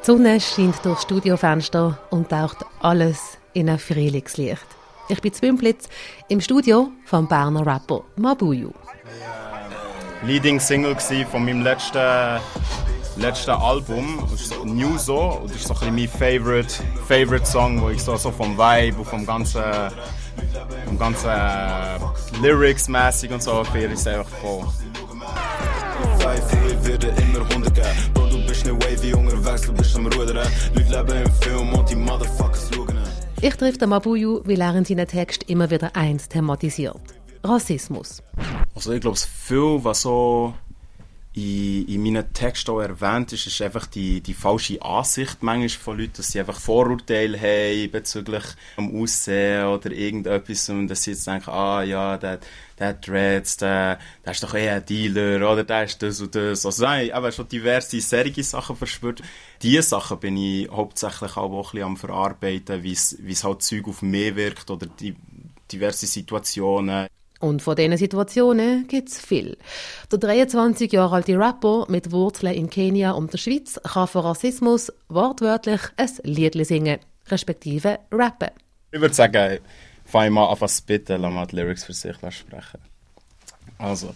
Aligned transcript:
Die 0.00 0.06
Sonne 0.06 0.40
scheint 0.40 0.84
durchs 0.84 1.02
Studiofenster 1.02 1.98
und 2.10 2.30
taucht 2.30 2.64
alles 2.80 3.38
in 3.52 3.68
ein 3.68 3.78
Frühlingslicht. 3.78 4.66
Ich 5.08 5.20
bin 5.20 5.32
Zwimplitz 5.32 5.88
im 6.28 6.40
Studio 6.40 6.90
vom 7.04 7.26
Berner 7.26 7.66
Rapper 7.66 8.02
Mabuyu. 8.16 8.72
Leading 10.24 10.60
Single 10.60 10.96
von 11.30 11.44
meinem 11.44 11.62
letzten, 11.62 12.40
letzten 13.16 13.50
Album. 13.50 14.26
Das 14.30 14.40
ist 14.42 14.64
New 14.64 14.98
So. 14.98 15.40
Das 15.46 15.56
ist 15.56 15.68
so 15.68 15.74
ein 15.80 15.94
mein 15.94 16.08
Favorite, 16.08 16.74
Favorite 17.06 17.46
Song, 17.46 17.80
wo 17.80 17.90
ich 17.90 18.02
so, 18.02 18.16
so 18.16 18.30
vom 18.30 18.56
Vibe 18.58 18.98
und 18.98 19.06
vom 19.06 19.24
ganzen, 19.24 19.62
vom 20.86 20.98
ganzen 20.98 21.30
äh, 21.30 21.98
Lyrics-mäßig 22.42 23.32
und 23.32 23.42
so 23.42 23.64
feiere 23.64 23.92
ich 23.92 23.98
es 23.98 24.06
einfach 24.06 24.28
voll. 24.40 24.66
Immer 26.20 27.70
geben. 27.70 28.17
Unterwegs, 29.58 29.62
du 29.66 29.72
bist 29.72 29.96
am 29.96 30.06
Rudern. 30.06 30.48
Leute 30.74 30.90
leben 30.90 31.24
im 31.24 31.32
Film 31.32 31.74
und 31.74 31.90
die 31.90 31.96
Motherfuckers 31.96 32.70
schauen. 32.72 32.96
Ich 33.40 33.54
treffe 33.54 33.78
den 33.78 33.88
Mabuyu, 33.90 34.42
weil 34.44 34.60
er 34.60 34.74
in 34.74 34.84
seinen 34.84 35.06
Text 35.06 35.44
immer 35.44 35.70
wieder 35.70 35.94
eins 35.94 36.28
thematisiert. 36.28 37.00
Rassismus. 37.44 38.22
Also 38.74 38.92
ich 38.92 39.00
glaube, 39.00 39.16
viel, 39.16 39.82
was 39.82 40.02
so 40.02 40.54
in, 41.38 41.86
in 41.86 42.02
meinen 42.02 42.32
Texten 42.32 42.70
auch 42.70 42.80
erwähnt 42.80 43.32
ist, 43.32 43.46
ist 43.46 43.62
einfach 43.62 43.86
die, 43.86 44.20
die 44.20 44.34
falsche 44.34 44.80
Ansicht 44.82 45.42
manchmal 45.42 45.68
von 45.68 45.98
Leuten, 45.98 46.14
dass 46.16 46.32
sie 46.32 46.40
einfach 46.40 46.58
Vorurteile 46.58 47.38
haben 47.38 47.90
bezüglich 47.90 48.44
dem 48.76 49.00
Aussehen 49.00 49.66
oder 49.66 49.90
irgendetwas 49.90 50.68
und 50.68 50.88
dass 50.88 51.02
sie 51.02 51.12
jetzt 51.12 51.26
denken, 51.26 51.50
ah 51.50 51.82
ja, 51.82 52.16
der, 52.16 52.40
der 52.78 52.94
Dreads, 52.94 53.58
der, 53.58 53.98
der 54.24 54.32
ist 54.32 54.42
doch 54.42 54.54
eher 54.54 54.76
ein 54.76 54.86
Dealer 54.86 55.50
oder 55.52 55.64
der 55.64 55.84
ist 55.84 56.02
das 56.02 56.20
und 56.20 56.34
das. 56.34 56.66
Also 56.66 56.84
nein, 56.84 57.12
aber 57.12 57.32
schon 57.32 57.48
diverse 57.48 58.00
serige 58.00 58.42
Sachen 58.42 58.76
verspürt. 58.76 59.22
Diese 59.62 59.82
Sachen 59.82 60.18
bin 60.18 60.36
ich 60.36 60.68
hauptsächlich 60.70 61.36
auch 61.36 61.52
ein 61.52 61.62
bisschen 61.62 61.82
am 61.82 61.96
verarbeiten, 61.96 62.82
wie 62.82 62.92
es 62.92 63.44
halt 63.44 63.62
Zeug 63.62 63.88
auf 63.88 64.02
mich 64.02 64.34
wirkt 64.34 64.70
oder 64.70 64.86
die 64.86 65.14
diverse 65.70 66.06
Situationen. 66.06 67.08
Und 67.40 67.62
von 67.62 67.76
diesen 67.76 67.96
Situationen 67.96 68.88
gibt 68.88 69.10
es 69.10 69.20
viel. 69.20 69.56
Der 70.10 70.18
23 70.18 70.92
Jahre 70.92 71.16
alte 71.16 71.38
Rapper 71.38 71.86
mit 71.88 72.10
Wurzeln 72.10 72.54
in 72.54 72.68
Kenia 72.68 73.12
und 73.12 73.32
der 73.32 73.38
Schweiz 73.38 73.80
kann 73.84 74.08
für 74.08 74.24
Rassismus 74.24 74.92
wortwörtlich 75.08 75.80
ein 75.96 76.10
Lied 76.24 76.66
singen, 76.66 76.98
respektive 77.28 78.00
rappen. 78.10 78.50
Ich 78.90 79.00
würde 79.00 79.14
sagen, 79.14 79.58
fange 80.04 80.30
mal 80.30 80.46
an 80.46 80.56
zu 80.56 80.68
spitten, 80.68 81.20
lass 81.20 81.32
mal 81.32 81.46
die 81.46 81.56
Lyrics 81.56 81.84
für 81.84 81.92
sich 81.92 82.16
sprechen. 82.16 82.80
Also, 83.78 84.14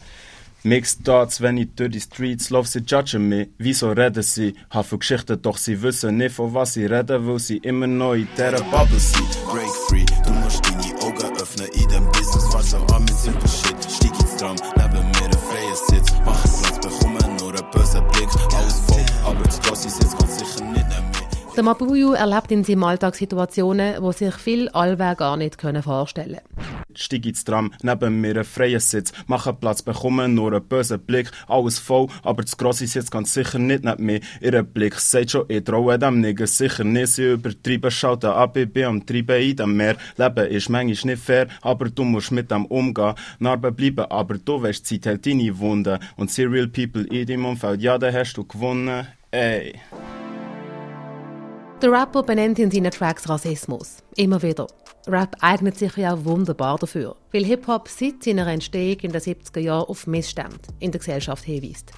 Mixed 0.65 1.05
Thoughts, 1.05 1.41
wenn 1.41 1.57
ich 1.57 1.75
durch 1.75 1.91
die 1.91 2.01
Streets 2.01 2.51
laufe, 2.51 2.69
sie 2.69 2.81
judgen 2.81 3.29
mich. 3.29 3.49
Wieso 3.59 3.91
reden 3.91 4.23
sie? 4.23 4.55
Habe 4.71 4.99
Geschichten, 4.99 5.43
doch 5.43 5.57
sie 5.57 5.83
wissen 5.83 6.19
nicht, 6.19 6.37
von 6.37 6.55
was 6.55 6.75
sie 6.75 6.87
reden, 6.87 7.27
weil 7.27 7.41
sie 7.41 7.57
immer 7.59 7.89
noch 7.89 8.15
in 8.15 8.29
dieser 8.37 8.63
Bubble 8.71 9.01
sind. 9.01 9.29
Break 9.47 9.69
free, 9.89 10.07
du 10.25 10.33
musst 10.35 10.65
deine 10.65 11.03
Augen 11.03 11.37
öffnen 11.37 11.69
in 11.73 11.89
dem 11.89 12.12
Fahr 12.63 12.95
an 12.95 13.03
mit 13.05 13.19
simple 13.19 13.49
shit. 13.49 13.77
Stieg 13.91 14.13
ins 14.21 14.37
Tram, 14.37 14.57
neben 14.77 15.07
mir 15.09 15.27
ein 15.27 15.33
freier 15.33 15.77
Sitz. 15.89 16.13
Mach 16.25 16.41
Platz, 16.43 16.79
bekomme 16.81 17.19
nur 17.39 17.51
einen 17.51 17.71
bösen 17.71 18.07
Blick. 18.09 18.29
Alles 18.55 18.81
voll, 18.87 19.05
aber 19.25 19.45
das 19.45 19.61
grosse 19.61 19.91
Sitz 19.91 20.15
Der 21.63 21.69
Mabuyu 21.69 22.15
erlebt 22.15 22.51
in 22.51 22.65
seinem 22.65 22.83
Alltag 22.83 23.15
Situationen, 23.15 24.03
wo 24.03 24.11
sich 24.11 24.35
viel 24.35 24.69
allweg 24.71 25.19
gar 25.19 25.37
nicht 25.37 25.63
vorstellen 25.85 26.41
können. 26.57 26.85
Steig 26.97 27.25
ins 27.25 27.45
Tram, 27.45 27.73
neben 27.85 28.21
mir 28.21 28.39
ein 28.39 28.45
freier 28.45 28.81
Sitz, 28.81 29.13
mache 29.29 29.53
Platz, 29.53 29.81
bekomme 29.81 30.29
nur 30.29 30.55
einen 30.55 30.65
bösen 30.65 30.99
Blick, 30.99 31.31
alles 31.47 31.79
voll, 31.79 32.09
aber 32.25 32.43
das 32.43 32.57
grosse 32.57 32.89
Sitz 32.89 33.13
ganz 33.13 33.33
sicher 33.33 33.61
nicht 33.61 33.85
neben 33.85 34.05
mir. 34.05 34.21
Ihr 34.41 34.61
Blick 34.65 34.97
sagt 34.97 35.31
schon, 35.31 35.45
ich 35.47 35.63
traue 35.63 36.01
dem 36.01 36.21
Nigger 36.21 36.49
sicher 36.49 36.83
nicht, 36.83 37.13
sie 37.13 37.35
übertreiben, 37.35 37.93
schalten 37.93 38.33
ab, 38.33 38.57
ich 38.57 38.73
bin 38.73 38.87
am 38.87 39.07
Treiben 39.07 39.41
in 39.41 39.55
dem 39.55 39.77
Meer. 39.77 39.97
Leben 40.17 40.47
ist 40.49 40.69
manchmal 40.69 41.13
nicht 41.13 41.23
fair, 41.23 41.47
aber 41.61 41.91
du 41.91 42.03
musst 42.03 42.33
mit 42.33 42.51
dem 42.51 42.67
umgehen, 42.67 43.15
Narben 43.39 43.73
bleiben, 43.73 44.11
aber 44.11 44.37
du 44.37 44.61
weißt, 44.61 44.85
Zeit 44.85 45.07
hält 45.07 45.27
deine 45.27 45.57
Wunden. 45.61 46.01
Und 46.17 46.33
Serial 46.33 46.67
People 46.67 47.05
in 47.05 47.25
deinem 47.25 47.47
Umfeld, 47.47 47.81
ja, 47.83 47.99
da 47.99 48.13
hast 48.13 48.35
du 48.35 48.43
gewonnen, 48.43 49.07
ey. 49.31 49.75
Der 51.83 51.91
Rapper 51.91 52.23
benennt 52.23 52.61
in 52.61 52.71
seinen 52.71 52.93
Tracks 52.93 53.29
Rassismus. 53.29 54.05
Immer 54.15 54.41
wieder. 54.41 54.69
Rap 55.09 55.35
eignet 55.41 55.77
sich 55.77 55.97
ja 55.97 56.15
auch 56.15 56.25
wunderbar 56.25 56.79
dafür, 56.79 57.17
weil 57.33 57.45
Hip-Hop 57.45 57.89
seit 57.89 58.23
seiner 58.23 58.47
Entstehung 58.47 59.01
in 59.01 59.11
den 59.11 59.21
70er 59.21 59.59
Jahren 59.59 59.89
auf 59.89 60.07
Missstände 60.07 60.61
in 60.79 60.93
der 60.93 61.01
Gesellschaft 61.01 61.43
hinweist. 61.43 61.91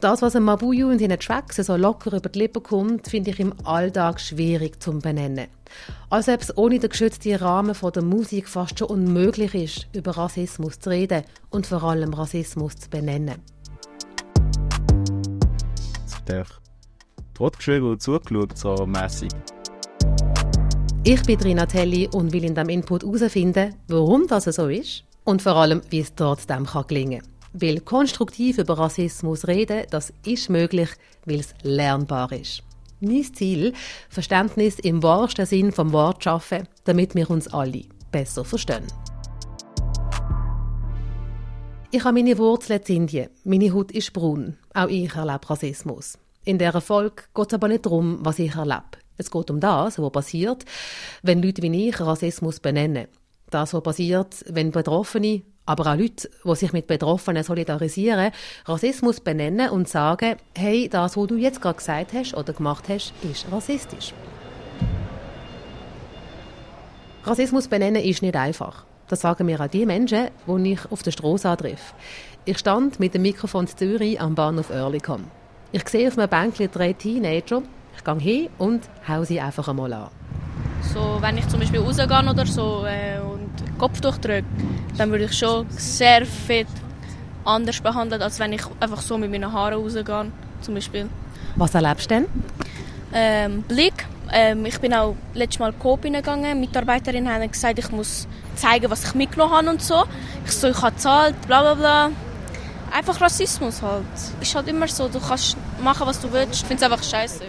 Das, 0.00 0.20
was 0.20 0.36
ein 0.36 0.42
Mabuyu 0.42 0.90
in 0.90 0.98
seinen 0.98 1.18
Tracks 1.18 1.56
so 1.56 1.76
locker 1.76 2.14
über 2.14 2.28
die 2.28 2.40
Lippen 2.40 2.62
kommt, 2.62 3.08
finde 3.08 3.30
ich 3.30 3.40
im 3.40 3.54
Alltag 3.64 4.20
schwierig 4.20 4.82
zu 4.82 4.98
benennen. 4.98 5.46
Als 6.10 6.28
ob 6.28 6.42
es 6.42 6.54
ohne 6.58 6.78
den 6.78 6.90
geschützten 6.90 7.36
Rahmen 7.36 7.74
von 7.74 7.92
der 7.92 8.02
Musik 8.02 8.46
fast 8.46 8.78
schon 8.78 8.88
unmöglich 8.88 9.54
ist, 9.54 9.88
über 9.94 10.18
Rassismus 10.18 10.80
zu 10.80 10.90
reden 10.90 11.22
und 11.48 11.66
vor 11.66 11.82
allem 11.82 12.12
Rassismus 12.12 12.76
zu 12.76 12.90
benennen. 12.90 13.40
Das 16.26 16.46
totgeschrieben 17.38 17.90
und 17.90 18.02
zugeschaut, 18.02 18.58
so 18.58 18.84
mässig. 18.84 19.30
Ich 21.04 21.22
bin 21.22 21.40
Rina 21.40 21.66
Telli 21.66 22.08
und 22.12 22.32
will 22.32 22.44
in 22.44 22.54
diesem 22.54 22.68
Input 22.68 23.02
herausfinden, 23.02 23.74
warum 23.86 24.26
das 24.26 24.44
so 24.44 24.68
ist 24.68 25.04
und 25.24 25.40
vor 25.40 25.56
allem, 25.56 25.80
wie 25.90 26.00
es 26.00 26.14
trotzdem 26.14 26.66
gelingen 26.88 27.22
kann. 27.22 27.30
Weil 27.52 27.80
konstruktiv 27.80 28.58
über 28.58 28.76
Rassismus 28.78 29.46
reden, 29.46 29.86
das 29.90 30.12
ist 30.26 30.50
möglich, 30.50 30.90
weil 31.24 31.40
es 31.40 31.54
lernbar 31.62 32.32
ist. 32.32 32.62
Mein 33.00 33.22
Ziel, 33.32 33.72
Verständnis 34.08 34.80
im 34.80 35.02
wahrsten 35.02 35.46
Sinn 35.46 35.70
vom 35.70 35.92
Wort 35.92 36.24
schaffen, 36.24 36.66
damit 36.84 37.14
wir 37.14 37.30
uns 37.30 37.46
alle 37.48 37.84
besser 38.10 38.44
verstehen. 38.44 38.84
Ich 41.90 42.04
habe 42.04 42.14
meine 42.14 42.36
Wurzeln 42.36 42.82
in 42.86 42.96
Indien. 42.96 43.30
Meine 43.44 43.72
Haut 43.72 43.92
ist 43.92 44.12
braun. 44.12 44.56
Auch 44.74 44.88
ich 44.88 45.14
erlebe 45.14 45.48
Rassismus. 45.48 46.18
In 46.48 46.56
dieser 46.56 46.80
Folge 46.80 47.24
geht 47.34 47.48
es 47.48 47.52
aber 47.52 47.68
nicht 47.68 47.84
darum, 47.84 48.20
was 48.22 48.38
ich 48.38 48.54
erlebe. 48.54 48.96
Es 49.18 49.30
geht 49.30 49.50
um 49.50 49.60
das, 49.60 49.98
was 49.98 50.10
passiert, 50.12 50.64
wenn 51.22 51.42
Leute 51.42 51.60
wie 51.60 51.88
ich 51.88 52.00
Rassismus 52.00 52.58
benennen. 52.58 53.06
Das, 53.50 53.74
was 53.74 53.82
passiert, 53.82 54.46
wenn 54.48 54.70
Betroffene, 54.70 55.42
aber 55.66 55.92
auch 55.92 55.98
Leute, 55.98 56.30
die 56.42 56.54
sich 56.54 56.72
mit 56.72 56.86
Betroffenen 56.86 57.44
solidarisieren, 57.44 58.32
Rassismus 58.64 59.20
benennen 59.20 59.68
und 59.68 59.90
sagen, 59.90 60.36
hey, 60.56 60.88
das, 60.88 61.18
was 61.18 61.26
du 61.26 61.36
jetzt 61.36 61.60
gerade 61.60 61.76
gesagt 61.76 62.14
hast 62.14 62.32
oder 62.32 62.54
gemacht 62.54 62.84
hast, 62.88 63.12
ist 63.30 63.44
rassistisch. 63.52 64.14
Rassismus 67.24 67.68
benennen 67.68 68.02
ist 68.02 68.22
nicht 68.22 68.36
einfach. 68.36 68.86
Das 69.08 69.20
sagen 69.20 69.44
mir 69.44 69.60
auch 69.60 69.68
die 69.68 69.84
Menschen, 69.84 70.28
die 70.46 70.72
ich 70.72 70.90
auf 70.90 71.02
der 71.02 71.10
Straße 71.10 71.46
antreffe. 71.46 71.94
Ich 72.46 72.56
stand 72.56 72.98
mit 73.00 73.12
dem 73.12 73.20
Mikrofon 73.20 73.66
in 73.66 73.76
Zürich 73.76 74.18
am 74.18 74.34
Bahnhof 74.34 74.70
Oerlikon. 74.70 75.30
Ich 75.70 75.86
sehe 75.86 76.08
auf 76.08 76.16
einem 76.16 76.30
Bänkchen 76.30 76.70
drei 76.70 76.94
Teenager. 76.94 77.62
Ich 77.94 78.02
gehe 78.02 78.18
hin 78.18 78.48
und 78.56 78.88
hau 79.06 79.22
sie 79.24 79.38
einfach 79.38 79.68
einmal 79.68 79.92
an. 79.92 80.08
So, 80.94 81.18
wenn 81.20 81.36
ich 81.36 81.46
zum 81.48 81.60
Beispiel 81.60 81.80
rausgehe 81.80 82.06
oder 82.06 82.46
so 82.46 82.86
äh, 82.86 83.18
und 83.20 83.50
Kopftuch 83.78 84.16
drücke, 84.16 84.46
dann 84.96 85.10
würde 85.10 85.24
ich 85.24 85.36
schon 85.36 85.66
sehr 85.68 86.24
viel 86.24 86.64
anders 87.44 87.80
behandelt, 87.80 88.22
als 88.22 88.40
wenn 88.40 88.54
ich 88.54 88.62
einfach 88.80 89.02
so 89.02 89.18
mit 89.18 89.30
meinen 89.30 89.52
Haaren 89.52 89.74
rausgehe, 89.74 90.32
zum 90.62 90.74
Beispiel. 90.74 91.06
Was 91.56 91.74
erlebst 91.74 92.10
du 92.10 92.14
denn? 92.14 92.26
Ähm, 93.12 93.62
Blick. 93.62 94.06
Ähm, 94.32 94.64
ich 94.64 94.78
bin 94.80 94.94
auch 94.94 95.16
letztes 95.34 95.58
Mal 95.58 95.74
Coop 95.74 96.02
gegangen. 96.02 96.60
Mitarbeiterinnen 96.60 97.30
haben 97.30 97.50
gesagt, 97.50 97.78
ich 97.78 97.90
muss 97.90 98.26
zeigen, 98.54 98.90
was 98.90 99.04
ich 99.04 99.14
mitgenommen 99.14 99.52
habe 99.52 99.68
und 99.68 99.82
so. 99.82 100.04
Ich 100.46 100.52
so, 100.52 100.68
ich 100.68 100.80
habe 100.80 100.92
gezahlt, 100.92 101.34
bla 101.46 101.60
bla 101.60 101.74
bla 101.74 102.10
einfach 102.92 103.20
Rassismus 103.20 103.82
halt. 103.82 104.04
Ist 104.40 104.54
halt 104.54 104.68
immer 104.68 104.88
so, 104.88 105.08
du 105.08 105.20
kannst 105.20 105.56
machen, 105.82 106.06
was 106.06 106.20
du 106.20 106.32
willst. 106.32 106.62
Ich 106.62 106.66
finde 106.66 106.84
es 106.84 106.90
einfach 106.90 107.02
scheiße. 107.02 107.44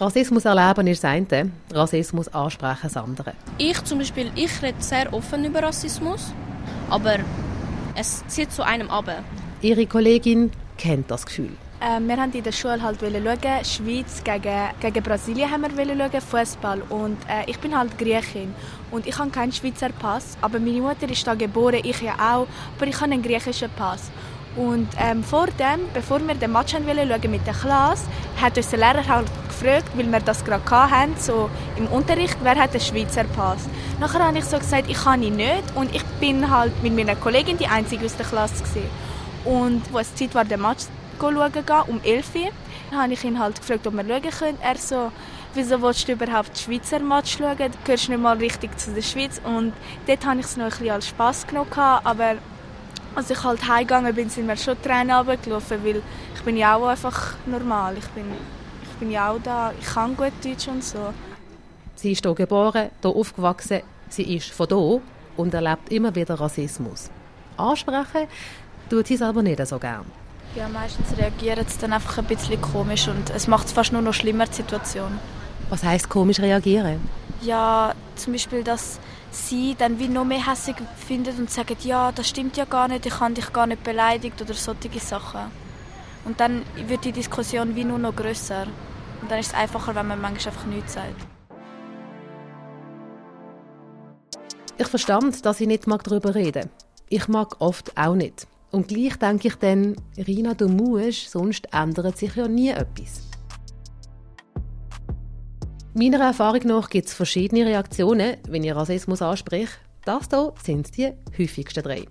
Rassismus 0.00 0.44
erleben 0.44 0.86
ist 0.88 1.04
das 1.04 1.10
eine, 1.12 1.50
Rassismus 1.72 2.28
ansprechen 2.28 2.80
das 2.82 2.96
andere. 2.96 3.34
Ich 3.58 3.82
zum 3.84 3.98
Beispiel, 3.98 4.32
ich 4.34 4.60
rede 4.60 4.80
sehr 4.80 5.12
offen 5.12 5.44
über 5.44 5.62
Rassismus, 5.62 6.32
aber 6.90 7.18
es 7.94 8.26
zieht 8.26 8.50
zu 8.50 8.64
einem 8.64 8.90
ab. 8.90 9.04
Ihre 9.60 9.86
Kollegin 9.86 10.50
kennt 10.76 11.10
das 11.10 11.24
Gefühl. 11.24 11.50
Äh, 11.80 12.00
wir 12.00 12.16
haben 12.16 12.32
in 12.32 12.42
der 12.42 12.52
Schule 12.52 12.80
halt 12.80 13.00
schauen, 13.00 13.64
Schweiz 13.64 14.22
gegen, 14.24 14.70
gegen 14.80 15.02
Brasilien 15.02 15.50
haben 15.50 15.62
wir 15.76 15.86
schauen, 15.86 16.20
Fußball. 16.20 16.82
Und 16.88 17.18
äh, 17.28 17.48
ich 17.50 17.58
bin 17.58 17.76
halt 17.76 17.98
Griechin 17.98 18.54
und 18.90 19.06
ich 19.06 19.18
habe 19.18 19.30
keinen 19.30 19.52
Schweizer 19.52 19.90
Pass, 19.90 20.36
aber 20.40 20.58
meine 20.58 20.80
Mutter 20.80 21.08
ist 21.10 21.26
da 21.26 21.34
geboren, 21.34 21.80
ich 21.82 22.00
ja 22.00 22.14
auch, 22.14 22.46
aber 22.76 22.86
ich 22.86 23.00
habe 23.00 23.12
einen 23.12 23.22
griechischen 23.22 23.70
Pass. 23.76 24.10
Und 24.54 24.88
ähm, 24.98 25.24
vor 25.24 25.46
dem, 25.46 25.80
bevor 25.94 26.20
wir 26.26 26.34
den 26.34 26.52
Match 26.52 26.72
schauen 26.72 27.30
mit 27.30 27.46
der 27.46 27.54
Klasse, 27.54 28.04
hat 28.40 28.56
uns 28.56 28.68
der 28.68 28.78
Lehrer 28.80 29.06
halt 29.06 29.26
gefragt, 29.48 29.90
weil 29.94 30.10
wir 30.10 30.20
das 30.20 30.44
gerade 30.44 30.70
hatten, 30.70 31.14
so 31.18 31.48
im 31.76 31.86
Unterricht, 31.86 32.36
wer 32.42 32.56
hat 32.56 32.74
den 32.74 32.80
Schweizer 32.80 33.24
Pass. 33.24 33.66
Nachher 33.98 34.26
habe 34.26 34.38
ich 34.38 34.44
so 34.44 34.58
gesagt, 34.58 34.90
ich 34.90 35.04
kann 35.04 35.22
ihn 35.22 35.36
nicht 35.36 35.64
und 35.74 35.94
ich 35.94 36.04
bin 36.20 36.50
halt 36.50 36.82
mit 36.82 36.94
meiner 36.94 37.16
Kollegin 37.16 37.56
die 37.56 37.66
einzige 37.66 38.04
aus 38.04 38.16
der 38.16 38.26
Klasse 38.26 38.62
gewesen. 38.62 38.90
Und 39.44 39.82
wo 39.92 39.98
es 39.98 40.14
Zeit 40.14 40.34
war, 40.34 40.44
den 40.44 40.60
Match 40.60 40.84
schauen, 41.18 41.52
um 41.88 42.00
11 42.02 42.34
Uhr, 42.34 42.98
habe 42.98 43.12
ich 43.12 43.24
ihn 43.24 43.38
halt 43.38 43.58
gefragt, 43.58 43.86
ob 43.86 43.94
wir 43.94 44.04
schauen 44.04 44.30
können. 44.30 44.58
Er 44.60 44.76
so, 44.76 45.12
wieso 45.54 45.80
willst 45.80 46.08
du 46.08 46.12
überhaupt 46.12 46.58
Schweizer 46.58 46.98
Match 46.98 47.38
schauen? 47.38 47.56
Du 47.56 47.78
gehörst 47.84 48.08
nicht 48.08 48.20
mal 48.20 48.36
richtig 48.36 48.78
zu 48.78 48.92
der 48.92 49.02
Schweiz. 49.02 49.40
Und 49.44 49.72
dort 50.06 50.26
habe 50.26 50.40
ich 50.40 50.46
es 50.46 50.56
noch 50.56 50.64
ein 50.64 50.70
bisschen 50.70 50.90
als 50.90 51.08
Spass 51.08 51.46
genommen. 51.46 51.70
Aber 51.74 52.34
als 53.14 53.30
ich 53.30 53.42
halt 53.42 53.66
heimgegangen 53.68 54.14
bin, 54.14 54.28
sind 54.28 54.48
wir 54.48 54.56
schon 54.56 54.80
Tränen 54.82 55.16
runtergelaufen, 55.16 55.84
weil 55.84 56.02
ich 56.34 56.42
bin 56.42 56.56
ja 56.56 56.76
auch 56.76 56.86
einfach 56.86 57.34
normal. 57.46 57.96
Ich 57.98 58.06
bin, 58.08 58.24
ich 58.82 58.98
bin 58.98 59.10
ja 59.10 59.30
auch 59.30 59.40
da, 59.42 59.72
ich 59.78 59.86
kann 59.86 60.16
gut 60.16 60.32
Deutsch 60.42 60.68
und 60.68 60.82
so. 60.82 61.12
Sie 61.96 62.12
ist 62.12 62.24
hier 62.24 62.34
geboren, 62.34 62.90
hier 63.00 63.10
aufgewachsen, 63.10 63.82
sie 64.08 64.36
ist 64.36 64.50
von 64.50 64.66
hier 64.68 65.00
und 65.36 65.54
erlebt 65.54 65.90
immer 65.90 66.14
wieder 66.14 66.34
Rassismus. 66.34 67.10
Ansprechen 67.56 68.28
tut 68.88 69.06
sie 69.06 69.14
es 69.14 69.22
aber 69.22 69.42
nicht 69.42 69.64
so 69.66 69.78
gern. 69.78 70.06
Ja, 70.54 70.68
meistens 70.68 71.16
reagieren 71.16 71.64
sie 71.66 71.78
dann 71.78 71.94
einfach 71.94 72.18
ein 72.18 72.24
bisschen 72.24 72.60
komisch 72.60 73.08
und 73.08 73.30
es 73.30 73.46
macht 73.48 73.66
es 73.66 73.72
fast 73.72 73.92
nur 73.92 74.02
noch 74.02 74.12
schlimmer, 74.12 74.46
die 74.46 74.54
Situation. 74.54 75.18
Was 75.70 75.82
heißt 75.82 76.08
komisch 76.08 76.40
reagieren? 76.40 77.00
Ja, 77.40 77.94
zum 78.16 78.34
Beispiel, 78.34 78.62
dass 78.62 79.00
sie 79.32 79.74
dann 79.76 79.98
wie 79.98 80.08
noch 80.08 80.24
mehr 80.24 80.46
hässig 80.46 80.76
finden 81.06 81.36
und 81.38 81.50
sagen, 81.50 81.76
ja, 81.82 82.12
das 82.12 82.28
stimmt 82.28 82.56
ja 82.56 82.64
gar 82.64 82.88
nicht, 82.88 83.06
ich 83.06 83.18
habe 83.18 83.34
dich 83.34 83.52
gar 83.52 83.66
nicht 83.66 83.82
beleidigt 83.82 84.40
oder 84.40 84.54
solche 84.54 85.00
Sachen. 85.00 85.50
Und 86.24 86.38
dann 86.38 86.62
wird 86.86 87.04
die 87.04 87.12
Diskussion 87.12 87.74
wie 87.74 87.84
nur 87.84 87.98
noch 87.98 88.14
größer. 88.14 88.66
Und 89.20 89.30
dann 89.30 89.40
ist 89.40 89.48
es 89.48 89.54
einfacher, 89.54 89.94
wenn 89.94 90.06
man 90.06 90.20
manchmal 90.20 90.54
einfach 90.54 90.66
nichts 90.66 90.92
sagt. 90.94 91.26
Ich 94.78 94.86
verstand, 94.86 95.44
dass 95.44 95.60
ich 95.60 95.66
nicht 95.66 95.84
darüber 95.86 96.34
reden 96.34 96.68
mag. 96.70 96.82
Ich 97.08 97.28
mag 97.28 97.60
oft 97.60 97.96
auch 97.96 98.14
nicht. 98.14 98.46
Und 98.70 98.88
gleich 98.88 99.16
denke 99.16 99.48
ich 99.48 99.56
dann, 99.56 99.96
Rina, 100.16 100.54
du 100.54 100.68
musst, 100.68 101.30
sonst 101.30 101.68
ändert 101.72 102.16
sich 102.16 102.34
ja 102.36 102.48
nie 102.48 102.70
etwas. 102.70 103.31
Meiner 105.94 106.20
Erfahrung 106.20 106.62
nach 106.64 106.88
gibt 106.88 107.08
es 107.08 107.12
verschiedene 107.12 107.66
Reaktionen, 107.66 108.38
wenn 108.48 108.64
ich 108.64 108.74
Rassismus 108.74 109.20
anspricht. 109.20 109.78
Das 110.06 110.26
hier 110.30 110.54
sind 110.64 110.96
die 110.96 111.12
häufigsten 111.38 111.82
drei. 111.82 112.06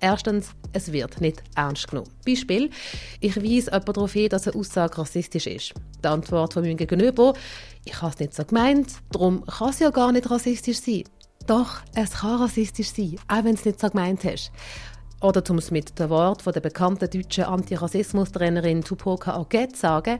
Erstens, 0.00 0.50
es 0.74 0.92
wird 0.92 1.18
nicht 1.18 1.42
ernst 1.54 1.88
genommen. 1.88 2.10
Beispiel, 2.26 2.68
ich 3.20 3.36
weise 3.36 3.70
jemand 3.70 3.96
darauf 3.96 4.12
hin, 4.12 4.28
dass 4.28 4.46
eine 4.46 4.58
Aussage 4.58 4.98
rassistisch 4.98 5.46
ist. 5.46 5.72
Die 6.04 6.08
Antwort 6.08 6.52
von 6.52 6.62
meinem 6.62 6.76
Gegenüber, 6.76 7.32
ich 7.86 8.02
habe 8.02 8.12
es 8.12 8.20
nicht 8.20 8.34
so 8.34 8.44
gemeint, 8.44 8.88
darum 9.12 9.46
kann 9.46 9.70
es 9.70 9.78
ja 9.78 9.88
gar 9.88 10.12
nicht 10.12 10.30
rassistisch 10.30 10.80
sein. 10.80 11.04
Doch, 11.46 11.80
es 11.94 12.10
kann 12.10 12.42
rassistisch 12.42 12.92
sein, 12.92 13.16
auch 13.28 13.44
wenn 13.44 13.54
du 13.54 13.60
es 13.60 13.64
nicht 13.64 13.80
so 13.80 13.88
gemeint 13.88 14.24
hast. 14.24 14.52
Oder 15.22 15.42
um 15.50 15.58
es 15.58 15.70
mit 15.70 15.98
dem 15.98 16.10
Wort 16.10 16.44
der 16.46 16.60
bekannten 16.60 17.08
deutschen 17.10 17.44
Antirassismus-Trainerin 17.44 18.84
Tupoka 18.84 19.38
Oget 19.38 19.72
zu 19.72 19.80
sagen, 19.80 20.18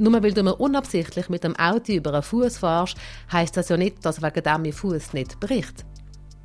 nur 0.00 0.22
weil 0.22 0.32
du 0.32 0.42
mir 0.42 0.56
unabsichtlich 0.56 1.28
mit 1.28 1.44
dem 1.44 1.54
Auto 1.56 1.92
über 1.92 2.12
einen 2.12 2.22
Fuß 2.22 2.58
fährst, 2.58 2.96
heisst 3.30 3.56
das 3.56 3.68
ja 3.68 3.76
nicht, 3.76 4.04
dass 4.04 4.22
wegen 4.22 4.42
dem 4.42 4.62
mein 4.62 4.72
Fuß 4.72 5.12
nicht 5.12 5.38
bricht. 5.38 5.84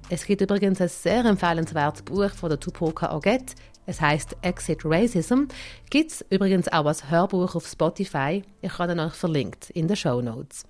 Es 0.09 0.25
gibt 0.25 0.41
übrigens 0.41 0.81
ein 0.81 0.89
sehr 0.89 1.25
empfehlenswertes 1.25 2.03
Buch 2.03 2.29
von 2.31 2.49
der 2.49 2.59
Tupoka 2.59 3.15
Oget. 3.15 3.55
Es 3.87 4.01
heißt 4.01 4.35
Exit 4.41 4.81
Racism. 4.83 5.45
Gibt 5.89 6.11
es 6.11 6.25
übrigens 6.29 6.67
auch 6.67 6.85
als 6.85 7.09
Hörbuch 7.09 7.55
auf 7.55 7.65
Spotify. 7.65 8.43
Ich 8.61 8.77
habe 8.77 8.99
euch 8.99 9.13
verlinkt 9.13 9.69
in 9.71 9.87
den 9.87 9.95
Show 9.95 10.21
Notes. 10.21 10.65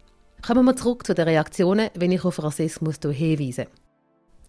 Kommen 0.45 0.63
wir 0.65 0.75
zurück 0.75 1.05
zu 1.05 1.15
den 1.15 1.27
Reaktionen, 1.27 1.89
wenn 1.95 2.11
ich 2.11 2.23
auf 2.23 2.41
Rassismus 2.41 2.97
hinweise. 3.01 3.67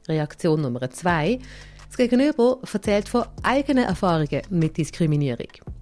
Reaktion 0.09 0.61
Nummer 0.61 0.91
zwei. 0.91 1.41
Das 1.88 1.97
Gegenüber 1.97 2.59
erzählt 2.71 3.09
von 3.09 3.25
eigenen 3.43 3.85
Erfahrungen 3.85 4.43
mit 4.50 4.77
Diskriminierung. 4.77 5.75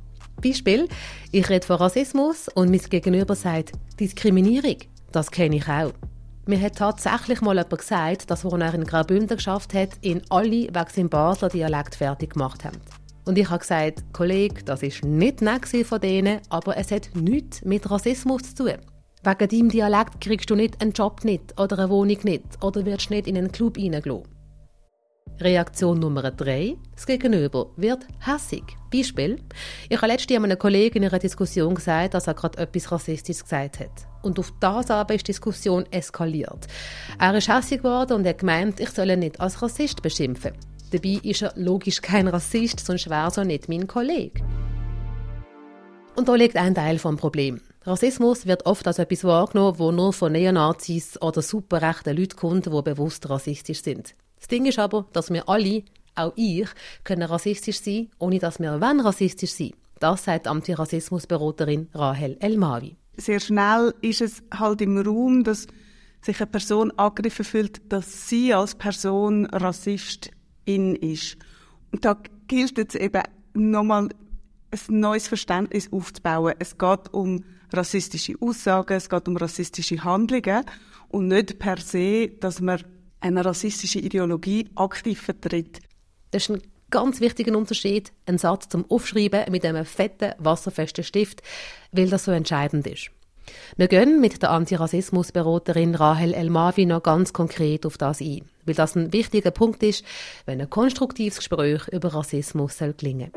Beispiel, 0.44 0.88
ich 1.32 1.49
rede 1.49 1.67
von 1.67 1.76
Rassismus 1.76 2.49
und 2.55 2.70
mein 2.70 2.81
Gegenüber 2.81 3.35
sagt, 3.35 3.73
Diskriminierung, 3.99 4.76
das 5.11 5.31
kenne 5.31 5.56
ich 5.56 5.69
auch. 5.69 5.93
Mir 6.46 6.61
hat 6.61 6.76
tatsächlich 6.76 7.41
mal 7.41 7.56
jemand 7.56 7.79
gesagt, 7.79 8.31
dass, 8.31 8.44
als 8.44 8.52
er 8.52 8.75
in 8.75 8.85
Graubünden 8.85 9.37
geschafft 9.37 9.73
hat, 9.73 9.91
ihn 10.02 10.20
alle 10.29 10.50
wegen 10.50 10.91
seinem 10.94 11.08
Basler 11.08 11.49
Dialekt 11.49 11.94
fertig 11.94 12.35
gemacht 12.35 12.64
haben. 12.64 12.79
Und 13.25 13.38
ich 13.38 13.49
habe 13.49 13.61
gesagt, 13.61 14.05
Kollege, 14.12 14.62
das 14.64 14.82
ist 14.82 15.02
nicht 15.05 15.41
nett 15.41 15.67
von 15.87 16.00
denen, 16.00 16.41
aber 16.50 16.76
es 16.76 16.91
hat 16.91 17.08
nichts 17.14 17.64
mit 17.64 17.91
Rassismus 17.91 18.55
zu 18.55 18.64
tun. 18.64 18.75
Wegen 19.23 19.49
deinem 19.49 19.69
Dialekt 19.70 20.20
kriegst 20.20 20.50
du 20.50 20.55
nicht 20.55 20.82
einen 20.82 20.93
Job 20.93 21.25
nicht 21.25 21.58
oder 21.58 21.79
eine 21.79 21.88
Wohnung 21.88 22.19
nicht 22.25 22.44
oder 22.62 22.85
wirst 22.85 23.08
nicht 23.08 23.26
in 23.26 23.38
einen 23.38 23.50
Club 23.50 23.79
reingelassen. 23.79 24.34
Reaktion 25.41 25.99
Nummer 25.99 26.31
3. 26.31 26.76
Das 26.94 27.06
Gegenüber 27.06 27.67
wird 27.76 28.06
hässig. 28.21 28.62
Beispiel. 28.93 29.41
Ich 29.88 29.97
habe 29.97 30.06
letztens 30.06 30.43
einem 30.43 30.59
Kollegen 30.59 30.99
in 31.03 31.09
einer 31.09 31.19
Diskussion 31.19 31.75
gesagt, 31.75 32.15
dass 32.15 32.29
er 32.29 32.35
gerade 32.35 32.59
etwas 32.59 32.93
Rassistisches 32.93 33.43
gesagt 33.43 33.81
hat. 33.81 34.06
Und 34.23 34.38
auf 34.38 34.53
das 34.61 34.91
aber 34.91 35.15
ist 35.15 35.26
die 35.26 35.32
Diskussion 35.32 35.87
eskaliert. 35.91 36.69
Er 37.19 37.35
ist 37.35 37.49
hässig 37.49 37.82
geworden 37.82 38.12
und 38.15 38.26
hat 38.26 38.38
gemeint, 38.38 38.79
ich 38.79 38.91
soll 38.91 39.11
ihn 39.11 39.19
nicht 39.19 39.41
als 39.41 39.61
Rassist 39.61 40.03
beschimpfen. 40.03 40.53
Dabei 40.93 41.19
ist 41.23 41.43
er 41.43 41.53
logisch 41.56 42.00
kein 42.00 42.29
Rassist, 42.29 42.81
sonst 42.81 43.11
wäre 43.11 43.32
er 43.37 43.44
nicht 43.44 43.69
mein 43.69 43.88
Kollege. 43.88 44.41
Und 46.15 46.29
da 46.29 46.37
liegt 46.37 46.56
ein 46.56 46.77
Teil 46.77 46.99
vom 47.00 47.17
Problem. 47.17 47.61
Rassismus 47.82 48.47
wird 48.47 48.67
oft 48.67 48.87
als 48.87 49.00
etwas 49.00 49.25
wahrgenommen, 49.25 49.81
wo 49.81 49.91
nur 49.91 50.12
von 50.12 50.32
Neonazis 50.32 51.20
oder 51.20 51.43
superrechten 51.43 52.17
Leuten 52.17 52.37
kommt, 52.37 52.67
die 52.67 52.82
bewusst 52.82 53.29
rassistisch 53.29 53.82
sind. 53.82 54.15
Das 54.44 54.49
Ding 54.49 54.67
ist 54.67 54.79
aber, 54.79 55.06
dass 55.14 55.32
wir 55.32 55.49
alle, 55.49 55.85
auch 56.17 56.35
ich, 56.37 56.69
können 57.02 57.23
rassistisch 57.23 57.81
sein, 57.81 58.11
ohne 58.19 58.38
dass 58.38 58.61
wir 58.61 58.79
wenn 58.79 59.00
rassistisch 59.00 59.52
sein. 59.52 59.70
Das 60.00 60.25
sagt 60.25 60.46
Antirassismusberaterin 60.46 61.88
Rahel 61.94 62.37
Elmawi. 62.41 62.94
Sehr 63.17 63.41
schnell 63.41 63.94
ist 64.02 64.20
es 64.20 64.43
halt 64.52 64.82
im 64.82 64.99
Raum, 64.99 65.44
dass 65.44 65.67
sich 66.20 66.38
eine 66.41 66.49
Person 66.49 66.91
angegriffen 66.91 67.46
fühlt, 67.46 67.91
dass 67.91 68.29
sie 68.29 68.52
als 68.52 68.75
Person 68.75 69.46
Rassistin 69.46 70.94
ist. 70.96 71.38
Und 71.91 72.05
da 72.05 72.19
gilt 72.46 72.79
es 72.79 72.96
eben 72.96 73.23
nochmal 73.55 74.11
ein 74.73 75.00
neues 75.00 75.26
Verständnis 75.26 75.91
aufzubauen. 75.91 76.52
Es 76.58 76.76
geht 76.76 77.14
um 77.14 77.44
rassistische 77.73 78.35
Aussagen, 78.43 78.93
es 78.93 79.08
geht 79.08 79.26
um 79.26 79.38
rassistische 79.38 80.05
Handlungen 80.05 80.67
und 81.08 81.29
nicht 81.29 81.58
per 81.58 81.79
se, 81.79 82.29
dass 82.29 82.61
man 82.61 82.85
eine 83.25 83.44
rassistische 83.44 83.99
Ideologie 83.99 84.69
aktiv 84.75 85.23
vertritt. 85.23 85.81
Das 86.31 86.43
ist 86.43 86.50
ein 86.50 86.62
ganz 86.91 87.21
wichtiger 87.21 87.56
Unterschied, 87.56 88.12
ein 88.26 88.38
Satz 88.38 88.69
zum 88.69 88.88
Aufschreiben 88.91 89.50
mit 89.50 89.65
einem 89.65 89.85
fetten, 89.87 90.32
wasserfesten 90.38 91.05
Stift, 91.05 91.43
weil 91.91 92.11
das 92.11 92.25
so 92.25 92.32
entscheidend 92.32 92.87
ist. 92.87 93.11
Wir 93.76 93.88
gehen 93.88 94.20
mit 94.20 94.43
der 94.43 94.51
Antirassismusberaterin 94.51 95.94
Rahel 95.94 96.34
Elmavi 96.34 96.87
noch 96.87 97.03
ganz 97.03 97.32
konkret 97.32 97.84
auf 97.87 97.99
das 97.99 98.20
ein, 98.20 98.43
weil 98.65 98.75
das 98.75 98.94
ein 98.94 99.13
wichtiger 99.13 99.51
Punkt 99.51 99.82
ist, 99.82 100.05
wenn 100.46 100.60
ein 100.60 100.70
konstruktives 100.70 101.39
Gespräch 101.39 101.89
über 101.89 102.15
Rassismus 102.15 102.79
soll 102.79 102.94
gelingen 102.94 103.32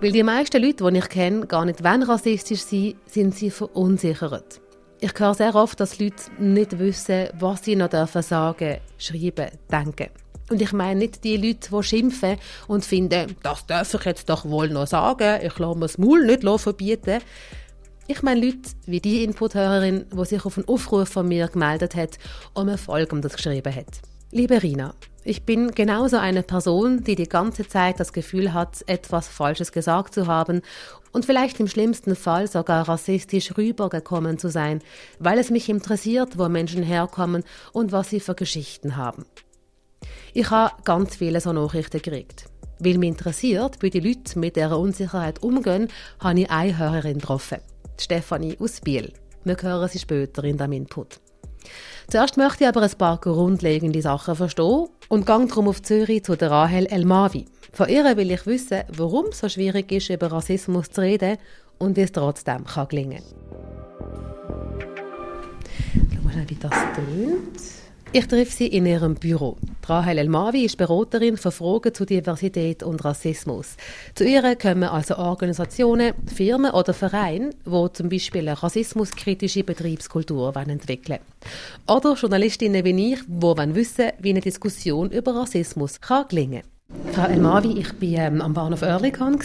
Weil 0.00 0.12
die 0.12 0.22
meisten 0.22 0.62
Leute, 0.62 0.90
die 0.90 0.98
ich 0.98 1.08
kenne, 1.08 1.46
gar 1.46 1.64
nicht 1.64 1.82
wenn 1.82 2.02
rassistisch 2.02 2.62
sind, 2.62 2.96
sind 3.06 3.34
sie 3.34 3.50
verunsichert. 3.50 4.60
Ich 5.00 5.12
höre 5.16 5.34
sehr 5.34 5.54
oft, 5.54 5.78
dass 5.78 6.00
Leute 6.00 6.24
nicht 6.40 6.76
wissen, 6.80 7.28
was 7.38 7.62
sie 7.64 7.76
noch 7.76 7.88
dürfen 7.88 8.20
sagen, 8.20 8.78
schreiben, 8.98 9.48
denken. 9.70 10.08
Und 10.50 10.60
ich 10.60 10.72
meine 10.72 10.98
nicht 10.98 11.22
die 11.22 11.36
Leute, 11.36 11.70
die 11.70 11.82
schimpfen 11.84 12.36
und 12.66 12.84
finden, 12.84 13.36
das 13.44 13.64
darf 13.66 13.94
ich 13.94 14.04
jetzt 14.04 14.28
doch 14.28 14.44
wohl 14.44 14.68
noch 14.70 14.88
sagen, 14.88 15.40
ich 15.44 15.56
lasse 15.56 15.78
mir 15.78 15.84
das 15.84 15.98
Maul 15.98 16.26
nicht 16.26 16.42
verbieten. 16.42 17.20
Ich 18.08 18.22
meine 18.22 18.44
Leute 18.44 18.70
wie 18.86 19.00
die 19.00 19.22
Inputhörerin, 19.22 20.06
die 20.10 20.24
sich 20.24 20.44
auf 20.44 20.58
einen 20.58 20.66
Aufruf 20.66 21.08
von 21.10 21.28
mir 21.28 21.46
gemeldet 21.46 21.94
hat 21.94 22.18
und 22.54 22.66
mir 22.66 22.78
Folgendes 22.78 23.34
geschrieben 23.34 23.72
hat. 23.72 24.00
Liebe 24.32 24.60
Rina, 24.60 24.94
ich 25.28 25.42
bin 25.42 25.72
genauso 25.72 26.16
eine 26.16 26.42
Person, 26.42 27.04
die 27.04 27.14
die 27.14 27.28
ganze 27.28 27.68
Zeit 27.68 28.00
das 28.00 28.14
Gefühl 28.14 28.54
hat, 28.54 28.82
etwas 28.86 29.28
Falsches 29.28 29.72
gesagt 29.72 30.14
zu 30.14 30.26
haben 30.26 30.62
und 31.12 31.26
vielleicht 31.26 31.60
im 31.60 31.68
schlimmsten 31.68 32.16
Fall 32.16 32.48
sogar 32.48 32.88
rassistisch 32.88 33.54
rübergekommen 33.58 34.38
zu 34.38 34.48
sein, 34.48 34.80
weil 35.18 35.38
es 35.38 35.50
mich 35.50 35.68
interessiert, 35.68 36.38
wo 36.38 36.48
Menschen 36.48 36.82
herkommen 36.82 37.44
und 37.74 37.92
was 37.92 38.08
sie 38.08 38.20
für 38.20 38.34
Geschichten 38.34 38.96
haben. 38.96 39.26
Ich 40.32 40.48
habe 40.48 40.74
ganz 40.84 41.16
viele 41.16 41.42
so 41.42 41.52
Nachrichten 41.52 42.00
gekriegt. 42.00 42.46
Weil 42.78 42.96
mich 42.96 43.10
interessiert, 43.10 43.82
wie 43.82 43.90
die 43.90 44.00
Leute 44.00 44.38
mit 44.38 44.56
dieser 44.56 44.78
Unsicherheit 44.78 45.42
umgehen, 45.42 45.88
habe 46.20 46.40
ich 46.40 46.50
eine 46.50 46.78
Hörerin 46.78 47.18
getroffen. 47.18 47.58
Stefanie 48.00 48.56
aus 48.60 48.80
Biel. 48.80 49.12
Wir 49.44 49.58
hören 49.60 49.88
sie 49.88 49.98
später 49.98 50.42
in 50.44 50.56
dem 50.56 50.72
Input. 50.72 51.20
Zuerst 52.10 52.36
möchte 52.36 52.64
ich 52.64 52.68
aber 52.68 52.82
ein 52.82 52.90
paar 52.96 53.18
grundlegende 53.18 54.00
Sachen 54.02 54.34
verstehen 54.34 54.88
und 55.08 55.26
gehe 55.26 55.46
darum 55.46 55.68
auf 55.68 55.82
Zürich 55.82 56.24
zu 56.24 56.36
der 56.36 56.50
Rahel 56.50 56.86
Elmavi. 56.86 57.46
Von 57.72 57.88
ihr 57.88 58.16
will 58.16 58.30
ich 58.30 58.46
wissen, 58.46 58.82
warum 58.88 59.26
es 59.26 59.40
so 59.40 59.48
schwierig 59.48 59.92
ist, 59.92 60.10
über 60.10 60.32
Rassismus 60.32 60.90
zu 60.90 61.02
reden 61.02 61.38
und 61.78 61.96
wie 61.96 62.02
es 62.02 62.12
trotzdem 62.12 62.64
gelingen 62.88 63.22
kann. 63.22 63.48
Schau 66.14 66.22
mal, 66.22 66.48
wie 66.48 66.54
das 66.54 66.72
tönt. 66.94 67.77
Ich 68.10 68.26
treffe 68.26 68.50
sie 68.50 68.68
in 68.68 68.86
ihrem 68.86 69.16
Büro. 69.16 69.58
Rahel 69.86 70.16
Elmawi 70.16 70.64
ist 70.64 70.78
Beraterin 70.78 71.36
für 71.36 71.50
Fragen 71.50 71.92
zu 71.92 72.06
Diversität 72.06 72.82
und 72.82 73.04
Rassismus. 73.04 73.76
Zu 74.14 74.24
ihr 74.24 74.56
kommen 74.56 74.84
also 74.84 75.16
Organisationen, 75.16 76.14
Firmen 76.26 76.70
oder 76.70 76.94
Vereine, 76.94 77.50
die 77.66 77.92
zum 77.92 78.08
Beispiel 78.08 78.48
eine 78.48 78.62
rassismuskritische 78.62 79.62
Betriebskultur 79.62 80.56
entwickeln 80.56 81.18
wollen. 81.86 81.98
Oder 81.98 82.14
Journalistinnen 82.14 82.82
wie 82.82 83.12
ich, 83.12 83.20
die 83.26 83.74
wissen 83.74 84.10
wie 84.20 84.30
eine 84.30 84.40
Diskussion 84.40 85.10
über 85.10 85.34
Rassismus 85.34 86.00
kann 86.00 86.28
gelingen 86.28 86.62
kann. 87.04 87.12
Frau 87.12 87.30
Elmawi, 87.30 87.78
ich 87.78 87.92
war 88.00 88.26
ähm, 88.26 88.40
am 88.40 88.54
Bahnhof 88.54 88.82
Oerlikon 88.82 89.38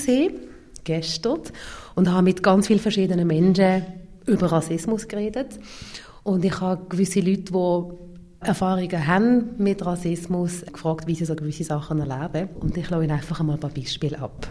gestern 0.86 1.40
und 1.96 2.10
habe 2.10 2.24
mit 2.24 2.42
ganz 2.42 2.68
vielen 2.68 2.80
verschiedenen 2.80 3.28
Menschen 3.28 3.84
über 4.26 4.54
Rassismus 4.54 5.10
geredet. 5.10 5.60
Und 6.24 6.46
ich 6.46 6.62
habe 6.62 6.86
gewisse 6.88 7.20
Leute, 7.20 7.52
die 7.52 8.03
Erfahrungen 8.46 9.08
haben 9.08 9.56
mit 9.58 9.86
Rassismus, 9.86 10.64
gefragt, 10.72 11.08
wie 11.08 11.16
sie 11.16 11.26
so 11.26 11.36
gewisse 11.36 11.64
Sachen 11.64 12.00
erleben. 12.00 12.50
Und 12.60 12.78
ich 12.78 12.88
schaue 12.88 13.04
Ihnen 13.04 13.12
einfach 13.12 13.40
einmal 13.40 13.56
ein 13.56 13.60
paar 13.60 13.70
Beispiele 13.70 14.20
ab. 14.20 14.48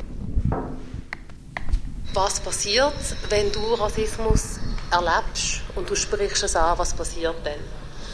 Was 2.14 2.40
passiert, 2.40 2.92
wenn 3.30 3.50
du 3.52 3.60
Rassismus 3.74 4.58
erlebst 4.90 5.62
und 5.74 5.88
du 5.88 5.94
sprichst 5.94 6.42
es 6.42 6.56
an? 6.56 6.76
Was 6.78 6.92
passiert 6.92 7.36
dann? 7.44 7.60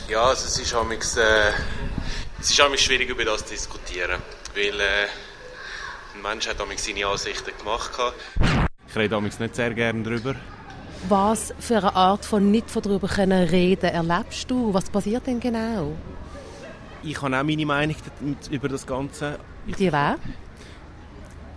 Ja, 0.09 0.23
also 0.25 0.47
es 0.47 0.59
ist 0.59 0.75
amigs, 0.75 1.17
äh, 1.17 1.51
es 2.41 2.51
ist 2.51 2.81
schwierig 2.81 3.11
über 3.11 3.25
das 3.25 3.45
zu 3.45 3.55
diskutieren, 3.55 4.23
weil 4.55 4.81
äh, 4.81 5.07
ein 6.15 6.23
Mensch 6.23 6.49
hat 6.49 6.59
seine 6.77 7.07
Ansichten 7.07 7.51
gemacht. 7.59 7.91
Ich 8.89 8.97
rede 8.97 9.21
nicht 9.21 9.55
sehr 9.55 9.75
gerne 9.75 10.03
darüber. 10.03 10.35
Was 11.07 11.55
für 11.61 11.79
eine 11.79 11.95
Art 11.95 12.25
von 12.25 12.51
nicht 12.51 12.75
darüber 12.75 13.09
reden 13.17 13.91
erlebst 13.91 14.51
du? 14.51 14.75
Was 14.75 14.91
passiert 14.91 15.27
denn 15.27 15.39
genau? 15.39 15.93
Ich 17.03 17.23
habe 17.23 17.39
auch 17.39 17.45
meine 17.45 17.65
Meinung 17.65 17.97
über 18.51 18.69
das 18.69 18.87
Ganze. 18.87 19.39
Die 19.67 19.93
wäre? 19.93 20.17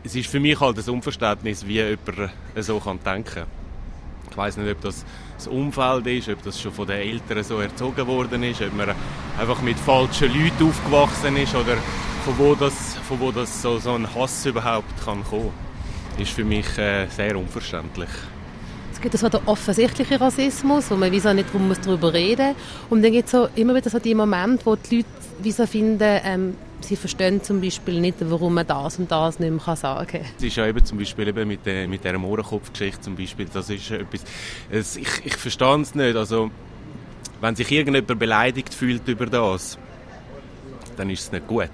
Es 0.04 0.16
ist 0.16 0.30
für 0.30 0.40
mich 0.40 0.60
halt 0.60 0.78
ein 0.78 0.94
Unverständnis, 0.94 1.66
wie 1.66 1.74
jemand 1.74 2.32
so 2.58 2.80
denken 2.80 3.24
kann. 3.34 3.48
Ich 4.30 4.38
weiß 4.38 4.58
nicht, 4.58 4.72
ob 4.72 4.82
das 4.82 5.04
das 5.36 5.48
Umfeld 5.48 6.06
ist, 6.06 6.30
ob 6.30 6.44
das 6.44 6.62
schon 6.62 6.72
von 6.72 6.88
den 6.88 6.98
Eltern 6.98 7.44
so 7.44 7.60
erzogen 7.60 8.06
worden 8.08 8.44
ist, 8.44 8.62
ob 8.62 8.74
man 8.74 8.96
einfach 9.40 9.62
mit 9.62 9.78
falschen 9.78 10.32
Leuten 10.32 10.70
aufgewachsen 10.70 11.36
ist 11.36 11.56
oder 11.56 11.78
von 12.24 12.38
wo 12.38 12.56
das, 12.56 12.96
von 13.08 13.20
wo 13.20 13.32
das 13.32 13.62
so, 13.62 13.80
so 13.80 13.94
ein 13.94 14.08
Hass 14.14 14.46
überhaupt 14.46 15.04
kann 15.04 15.24
kommen. 15.24 15.52
Das 16.12 16.22
ist 16.22 16.34
für 16.34 16.46
mich 16.46 16.78
äh, 16.78 17.08
sehr 17.08 17.36
unverständlich. 17.36 18.10
Es 19.02 19.10
gibt 19.10 19.18
so 19.18 19.30
den 19.30 19.48
offensichtlichen 19.48 20.18
Rassismus, 20.18 20.92
wo 20.92 20.96
man 20.96 21.12
wieso 21.12 21.34
nicht 21.34 21.52
drum 21.52 21.74
darüber 21.84 22.14
reden 22.14 22.50
muss. 22.50 22.92
Und 22.92 23.02
dann 23.02 23.12
gibt 23.12 23.26
es 23.26 23.32
so 23.32 23.50
immer 23.56 23.74
wieder 23.74 23.90
so 23.90 23.98
die 23.98 24.14
Momente, 24.14 24.64
wo 24.64 24.76
die 24.76 24.98
Leute 24.98 25.08
wieso 25.42 25.66
finden, 25.66 26.20
ähm, 26.24 26.56
sie 26.82 26.96
verstehen 26.96 27.42
zum 27.42 27.62
Beispiel 27.62 28.00
nicht, 28.00 28.18
warum 28.20 28.54
man 28.54 28.68
das 28.68 29.00
und 29.00 29.10
das 29.10 29.40
nicht 29.40 29.50
mehr 29.50 29.76
sagen 29.76 30.06
kann. 30.06 30.22
Es 30.38 30.44
ist 30.44 30.56
ja 30.56 30.68
eben 30.68 30.86
zum 30.86 31.00
Beispiel 31.00 31.28
eben 31.28 31.48
mit, 31.48 31.66
der, 31.66 31.88
mit 31.88 32.04
dieser 32.04 32.20
Mohrenkopfgeschichte 32.20 33.02
zum 33.02 33.16
Beispiel, 33.16 33.48
das 33.52 33.72
ist 33.72 33.90
etwas, 33.90 34.24
es, 34.70 34.98
ich, 34.98 35.26
ich 35.26 35.36
verstehe 35.36 35.82
es 35.82 35.96
nicht, 35.96 36.16
also 36.16 36.52
wenn 37.40 37.56
sich 37.56 37.72
irgendjemand 37.72 38.20
beleidigt 38.20 38.72
fühlt 38.72 39.08
über 39.08 39.26
das, 39.26 39.80
dann 40.96 41.10
ist 41.10 41.22
es 41.22 41.32
nicht 41.32 41.48
gut. 41.48 41.72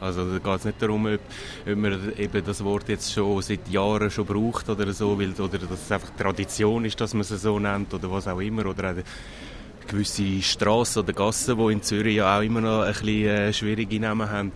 Also 0.00 0.30
da 0.30 0.38
geht 0.38 0.58
es 0.58 0.64
nicht 0.64 0.82
darum, 0.82 1.06
ob, 1.06 1.20
ob 1.66 1.76
man 1.76 2.12
eben 2.16 2.44
das 2.44 2.62
Wort 2.62 2.88
jetzt 2.88 3.12
schon 3.12 3.40
seit 3.42 3.68
Jahren 3.68 4.10
schon 4.10 4.26
braucht 4.26 4.68
oder 4.68 4.92
so, 4.92 5.18
weil, 5.18 5.32
oder 5.32 5.58
dass 5.58 5.82
es 5.82 5.92
einfach 5.92 6.10
Tradition 6.16 6.84
ist, 6.84 7.00
dass 7.00 7.14
man 7.14 7.22
es 7.22 7.28
so 7.28 7.58
nennt 7.58 7.92
oder 7.94 8.10
was 8.10 8.28
auch 8.28 8.40
immer. 8.40 8.66
Oder 8.66 8.92
auch 8.92 9.86
gewisse 9.86 10.42
Straßen 10.42 11.02
oder 11.02 11.12
Gassen, 11.12 11.56
die 11.56 11.72
in 11.72 11.82
Zürich 11.82 12.16
ja 12.16 12.38
auch 12.38 12.42
immer 12.42 12.60
noch 12.60 12.82
ein 12.82 12.92
bisschen 12.92 13.26
äh, 13.26 13.52
schwierige 13.52 14.00
Namen 14.00 14.28
haben. 14.28 14.52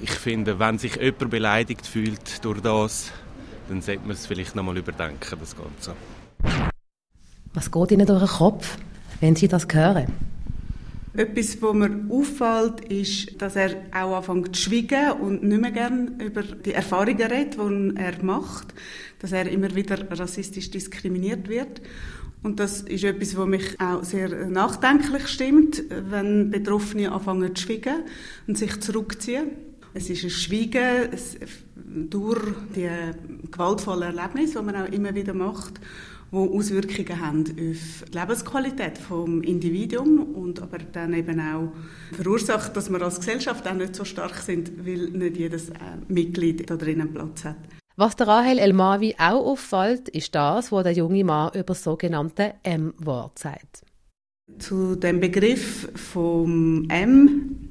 Ich 0.00 0.10
finde, 0.10 0.58
wenn 0.58 0.78
sich 0.78 0.96
jemand 0.96 1.30
beleidigt 1.30 1.86
fühlt 1.86 2.42
durch 2.44 2.60
das, 2.60 3.10
dann 3.68 3.82
sollte 3.82 4.02
man 4.02 4.12
es 4.12 4.26
vielleicht 4.26 4.56
nochmal 4.56 4.78
überdenken, 4.78 5.38
das 5.38 5.54
Ganze. 5.56 5.94
Was 7.52 7.70
geht 7.70 7.90
Ihnen 7.90 8.06
durch 8.06 8.20
den 8.20 8.28
Kopf, 8.28 8.78
wenn 9.20 9.36
Sie 9.36 9.48
das 9.48 9.66
hören? 9.70 10.29
Etwas, 11.12 11.60
was 11.60 11.74
mir 11.74 12.06
auffällt, 12.08 12.80
ist, 12.88 13.42
dass 13.42 13.56
er 13.56 13.82
auch 13.92 14.16
anfängt 14.16 14.54
zu 14.54 14.62
schweigen 14.62 15.12
und 15.20 15.42
nicht 15.42 15.60
mehr 15.60 15.72
gerne 15.72 16.12
über 16.24 16.42
die 16.42 16.72
Erfahrungen 16.72 17.20
redet, 17.20 17.54
die 17.54 17.96
er 17.96 18.24
macht, 18.24 18.74
dass 19.18 19.32
er 19.32 19.50
immer 19.50 19.74
wieder 19.74 20.08
rassistisch 20.10 20.70
diskriminiert 20.70 21.48
wird. 21.48 21.82
Und 22.44 22.60
das 22.60 22.82
ist 22.82 23.02
etwas, 23.04 23.36
was 23.36 23.46
mich 23.48 23.80
auch 23.80 24.04
sehr 24.04 24.46
nachdenklich 24.46 25.26
stimmt, 25.26 25.82
wenn 25.88 26.50
Betroffene 26.50 27.10
anfangen 27.10 27.56
zu 27.56 27.64
schweigen 27.64 28.04
und 28.46 28.56
sich 28.56 28.80
zurückziehen. 28.80 29.50
Es 29.92 30.08
ist 30.08 30.22
ein 30.22 30.30
Schweigen 30.30 31.10
durch 32.08 32.40
die 32.76 32.88
gewaltvollen 33.50 34.16
Erlebnisse, 34.16 34.60
die 34.60 34.64
man 34.64 34.76
auch 34.76 34.92
immer 34.92 35.12
wieder 35.12 35.34
macht 35.34 35.80
die 36.32 36.36
Auswirkungen 36.36 37.20
haben 37.20 37.40
auf 37.40 38.04
die 38.08 38.18
Lebensqualität 38.18 38.98
des 38.98 39.48
Individuums 39.48 40.36
und 40.36 40.62
aber 40.62 40.78
dann 40.78 41.14
eben 41.14 41.40
auch 41.40 41.72
verursacht, 42.12 42.76
dass 42.76 42.90
wir 42.90 43.02
als 43.02 43.18
Gesellschaft 43.18 43.66
auch 43.66 43.74
nicht 43.74 43.96
so 43.96 44.04
stark 44.04 44.36
sind, 44.36 44.86
weil 44.86 45.10
nicht 45.10 45.36
jedes 45.36 45.70
äh, 45.70 45.74
Mitglied 46.08 46.68
da 46.70 46.76
drinnen 46.76 47.12
Platz 47.12 47.44
hat. 47.44 47.56
Was 47.96 48.16
der 48.16 48.28
Rahel 48.28 48.58
Elmawi 48.58 49.16
auch 49.18 49.44
auffällt, 49.44 50.08
ist 50.08 50.34
das, 50.34 50.72
was 50.72 50.84
der 50.84 50.92
junge 50.92 51.24
Mann 51.24 51.50
über 51.54 51.64
das 51.64 51.82
sogenannte 51.82 52.54
M-Wort 52.62 53.38
sagt. 53.38 53.82
Zu 54.58 54.96
dem 54.96 55.20
Begriff 55.20 55.88
vom 55.94 56.88
M 56.88 57.69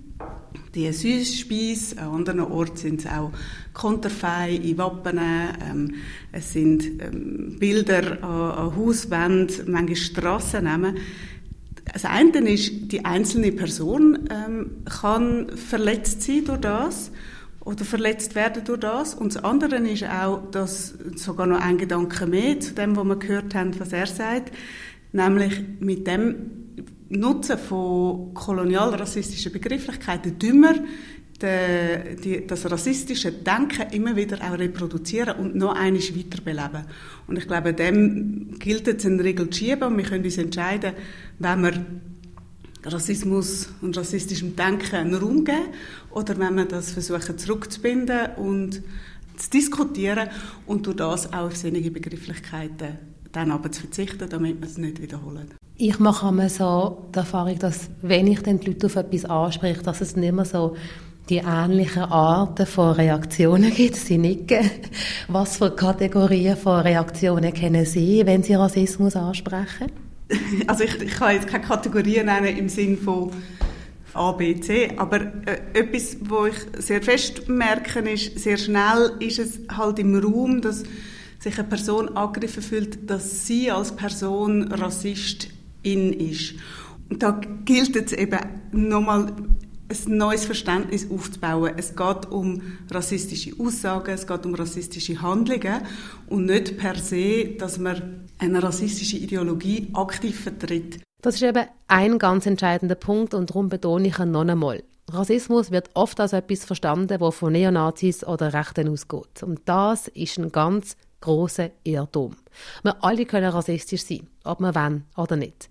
die 0.75 0.91
Süßspeise. 0.91 1.97
An 1.99 2.15
anderen 2.15 2.39
Orten 2.41 2.77
sind 2.77 2.99
es 3.01 3.07
auch 3.07 3.31
Konterfei 3.73 4.55
in 4.55 4.77
Wappen. 4.77 5.19
Ähm, 5.19 5.95
es 6.31 6.53
sind 6.53 6.83
ähm, 7.01 7.57
Bilder 7.59 8.23
an, 8.23 8.51
an 8.51 8.75
Hauswänden, 8.75 9.71
manchmal 9.71 9.95
Strassennamen. 9.95 10.97
Das 11.91 12.05
eine 12.05 12.49
ist, 12.49 12.91
die 12.91 13.03
einzelne 13.03 13.51
Person 13.51 14.29
ähm, 14.29 14.83
kann 14.85 15.49
verletzt 15.55 16.21
sein 16.21 16.45
durch 16.45 16.59
das 16.59 17.11
oder 17.61 17.83
verletzt 17.83 18.35
werden 18.35 18.63
durch 18.63 18.79
das. 18.79 19.13
Und 19.13 19.35
das 19.35 19.43
andere 19.43 19.77
ist 19.77 20.03
auch, 20.03 20.49
dass 20.51 20.93
sogar 21.15 21.47
noch 21.47 21.59
ein 21.59 21.77
Gedanke 21.77 22.27
mehr 22.27 22.59
zu 22.59 22.73
dem, 22.73 22.95
was 22.95 23.05
wir 23.05 23.15
gehört 23.17 23.55
haben, 23.55 23.79
was 23.79 23.93
er 23.93 24.07
sagt, 24.07 24.53
nämlich 25.11 25.61
mit 25.79 26.07
dem 26.07 26.35
Nutzen 27.09 27.57
von 27.57 28.33
kolonialrassistischen 28.33 29.51
Begrifflichkeiten 29.51 30.37
dümmer 30.37 30.75
de, 31.41 32.45
das 32.45 32.69
rassistische 32.69 33.31
Denken 33.31 33.91
immer 33.91 34.15
wieder 34.15 34.37
auch 34.41 34.57
reproduzieren 34.57 35.37
und 35.37 35.55
noch 35.55 35.75
einmal 35.75 36.01
weiterbeleben. 36.01 36.85
Und 37.27 37.37
ich 37.37 37.47
glaube, 37.47 37.73
dem 37.73 38.59
gilt 38.59 38.87
es 38.87 39.05
eine 39.05 39.23
Regel 39.23 39.49
zu 39.49 39.59
schieben 39.59 39.83
und 39.83 39.97
wir 39.97 40.03
können 40.03 40.23
uns 40.23 40.37
entscheiden, 40.37 40.93
wenn 41.39 41.61
wir 41.63 41.85
Rassismus 42.83 43.69
und 43.81 43.97
rassistischem 43.97 44.55
Denken 44.55 44.95
einen 44.95 45.15
Raum 45.15 45.43
geben 45.43 45.73
oder 46.11 46.37
wenn 46.37 46.55
wir 46.55 46.65
das 46.65 46.91
versuchen 46.91 47.37
zurückzubinden 47.37 48.35
und 48.37 48.81
zu 49.35 49.49
diskutieren 49.49 50.29
und 50.65 50.85
durch 50.85 50.97
das 50.97 51.33
auch 51.33 51.47
auf 51.47 51.57
solche 51.57 51.91
Begrifflichkeiten 51.91 52.97
dann 53.31 53.51
aber 53.51 53.71
zu 53.71 53.81
verzichten, 53.81 54.27
damit 54.29 54.59
wir 54.59 54.67
es 54.67 54.77
nicht 54.77 55.01
wiederholen. 55.01 55.58
Ich 55.81 55.97
mache 55.97 56.27
immer 56.27 56.49
so 56.49 57.07
die 57.15 57.19
Erfahrung, 57.19 57.57
dass 57.57 57.89
wenn 58.01 58.27
ich 58.27 58.43
dann 58.43 58.59
die 58.59 58.67
Leute 58.67 58.87
auf 58.87 58.97
etwas 58.97 59.23
anspreche, 59.23 59.81
dass 59.81 60.01
es 60.01 60.17
nicht 60.17 60.33
mehr 60.33 60.43
so 60.43 60.75
die 61.29 61.37
ähnlichen 61.37 62.03
Arten 62.03 62.65
von 62.65 62.95
Reaktionen 62.95 63.73
gibt. 63.73 63.95
Sie 63.95 64.17
nicken. 64.17 64.69
Was 65.29 65.55
für 65.55 65.73
Kategorien 65.73 66.57
von 66.57 66.81
Reaktionen 66.81 67.53
kennen 67.53 67.85
Sie, 67.85 68.25
wenn 68.25 68.43
Sie 68.43 68.55
Rassismus 68.55 69.15
ansprechen? 69.15 69.89
Also 70.67 70.83
ich, 70.83 71.01
ich 71.01 71.11
kann 71.11 71.35
jetzt 71.35 71.47
keine 71.47 71.63
Kategorien 71.63 72.25
nennen 72.25 72.57
im 72.57 72.67
Sinn 72.67 72.97
von 72.97 73.31
A, 74.13 74.33
B, 74.33 74.59
C, 74.59 74.91
aber 74.97 75.21
äh, 75.45 75.79
etwas, 75.79 76.17
wo 76.19 76.45
ich 76.47 76.57
sehr 76.77 77.01
fest 77.01 77.47
merke, 77.47 77.99
ist, 78.01 78.37
sehr 78.37 78.57
schnell 78.57 79.13
ist 79.21 79.39
es 79.39 79.59
halt 79.73 79.97
im 79.99 80.13
Raum, 80.19 80.59
dass 80.59 80.83
sich 81.39 81.57
eine 81.57 81.69
Person 81.69 82.09
angegriffen 82.17 82.63
fühlt, 82.63 83.09
dass 83.09 83.47
sie 83.47 83.71
als 83.71 83.95
Person 83.95 84.73
Rassist 84.73 85.47
in 85.83 86.13
ist. 86.13 86.55
Und 87.09 87.23
da 87.23 87.39
gilt 87.65 87.95
es 87.95 88.13
eben 88.13 88.39
nochmal 88.71 89.33
ein 89.89 90.17
neues 90.17 90.45
Verständnis 90.45 91.09
aufzubauen. 91.09 91.73
Es 91.75 91.95
geht 91.95 92.31
um 92.31 92.61
rassistische 92.91 93.53
Aussagen, 93.59 94.11
es 94.11 94.27
geht 94.27 94.45
um 94.45 94.53
rassistische 94.53 95.21
Handlungen 95.21 95.81
und 96.27 96.45
nicht 96.45 96.77
per 96.77 96.95
se, 96.95 97.55
dass 97.57 97.79
man 97.79 98.27
eine 98.37 98.61
rassistische 98.61 99.17
Ideologie 99.17 99.87
aktiv 99.93 100.39
vertritt. 100.39 100.99
Das 101.21 101.35
ist 101.35 101.43
eben 101.43 101.65
ein 101.87 102.19
ganz 102.19 102.45
entscheidender 102.45 102.95
Punkt 102.95 103.33
und 103.33 103.49
darum 103.49 103.67
betone 103.67 104.07
ich 104.07 104.19
ihn 104.19 104.31
noch 104.31 104.47
einmal. 104.47 104.83
Rassismus 105.11 105.71
wird 105.71 105.89
oft 105.95 106.19
als 106.19 106.33
etwas 106.33 106.65
verstanden, 106.65 107.17
das 107.19 107.35
von 107.35 107.51
Neonazis 107.51 108.23
oder 108.23 108.53
Rechten 108.53 108.87
ausgeht. 108.89 109.41
Und 109.41 109.61
das 109.65 110.07
ist 110.07 110.37
ein 110.37 110.51
ganz 110.51 110.95
großer 111.21 111.71
Irrtum. 111.83 112.35
Wir 112.83 113.03
alle 113.03 113.25
können 113.25 113.51
rassistisch 113.51 114.03
sein, 114.03 114.27
ob 114.43 114.59
wir 114.59 114.75
wollen 114.75 115.05
oder 115.17 115.35
nicht. 115.35 115.69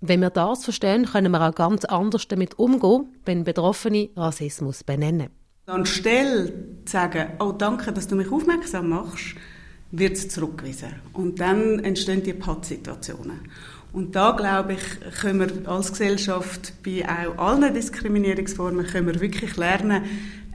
Wenn 0.00 0.20
wir 0.20 0.30
das 0.30 0.64
verstehen, 0.64 1.06
können 1.06 1.32
wir 1.32 1.40
auch 1.40 1.54
ganz 1.54 1.84
anders 1.86 2.28
damit 2.28 2.58
umgehen, 2.58 3.06
wenn 3.24 3.44
Betroffene 3.44 4.10
Rassismus 4.16 4.84
benennen. 4.84 5.30
Anstelle 5.66 6.52
zu 6.84 6.92
sagen, 6.92 7.32
oh 7.38 7.52
danke, 7.52 7.90
dass 7.92 8.06
du 8.06 8.16
mich 8.16 8.30
aufmerksam 8.30 8.90
machst, 8.90 9.34
wird 9.92 10.12
es 10.12 10.28
zurückgewiesen. 10.28 10.96
Und 11.14 11.40
dann 11.40 11.78
entstehen 11.78 12.22
die 12.22 12.34
Pattsituationen. 12.34 13.48
Und 13.94 14.14
da, 14.14 14.32
glaube 14.32 14.74
ich, 14.74 15.20
können 15.20 15.40
wir 15.40 15.70
als 15.70 15.92
Gesellschaft 15.92 16.74
bei 16.84 17.06
auch 17.08 17.38
allen 17.38 17.72
Diskriminierungsformen 17.72 18.84
können 18.86 19.06
wir 19.06 19.20
wirklich 19.20 19.56
lernen, 19.56 20.02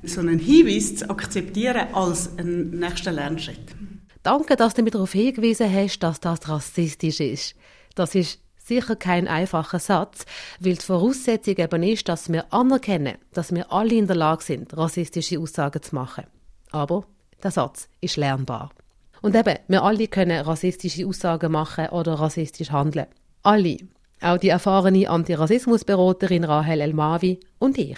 so 0.03 0.19
einen 0.19 0.39
Hinweis 0.39 0.97
zu 0.97 1.09
akzeptieren 1.09 1.87
als 1.93 2.37
einen 2.37 2.79
nächsten 2.79 3.15
Lernschritt. 3.15 3.78
Danke, 4.23 4.55
dass 4.55 4.73
du 4.73 4.83
mir 4.83 4.91
darauf 4.91 5.13
hingewiesen 5.13 5.73
hast, 5.73 5.99
dass 5.99 6.19
das 6.19 6.47
rassistisch 6.49 7.19
ist. 7.19 7.55
Das 7.95 8.15
ist 8.15 8.39
sicher 8.57 8.95
kein 8.95 9.27
einfacher 9.27 9.79
Satz, 9.79 10.25
weil 10.59 10.75
die 10.75 10.85
Voraussetzung 10.85 11.57
eben 11.57 11.83
ist, 11.83 12.07
dass 12.07 12.31
wir 12.31 12.53
anerkennen, 12.53 13.17
dass 13.33 13.53
wir 13.53 13.71
alle 13.71 13.95
in 13.95 14.07
der 14.07 14.15
Lage 14.15 14.43
sind, 14.43 14.75
rassistische 14.77 15.39
Aussagen 15.39 15.81
zu 15.81 15.95
machen. 15.95 16.25
Aber 16.71 17.05
der 17.41 17.51
Satz 17.51 17.89
ist 18.01 18.17
lernbar. 18.17 18.71
Und 19.21 19.35
eben, 19.35 19.57
wir 19.67 19.83
alle 19.83 20.07
können 20.07 20.41
rassistische 20.45 21.07
Aussagen 21.07 21.51
machen 21.51 21.89
oder 21.89 22.13
rassistisch 22.13 22.71
handeln. 22.71 23.07
Alle. 23.43 23.77
Auch 24.21 24.37
die 24.37 24.49
erfahrene 24.49 25.09
Antirassismusberaterin 25.09 26.43
Rahel 26.43 26.81
Elmavi 26.81 27.39
und 27.57 27.77
ich. 27.77 27.97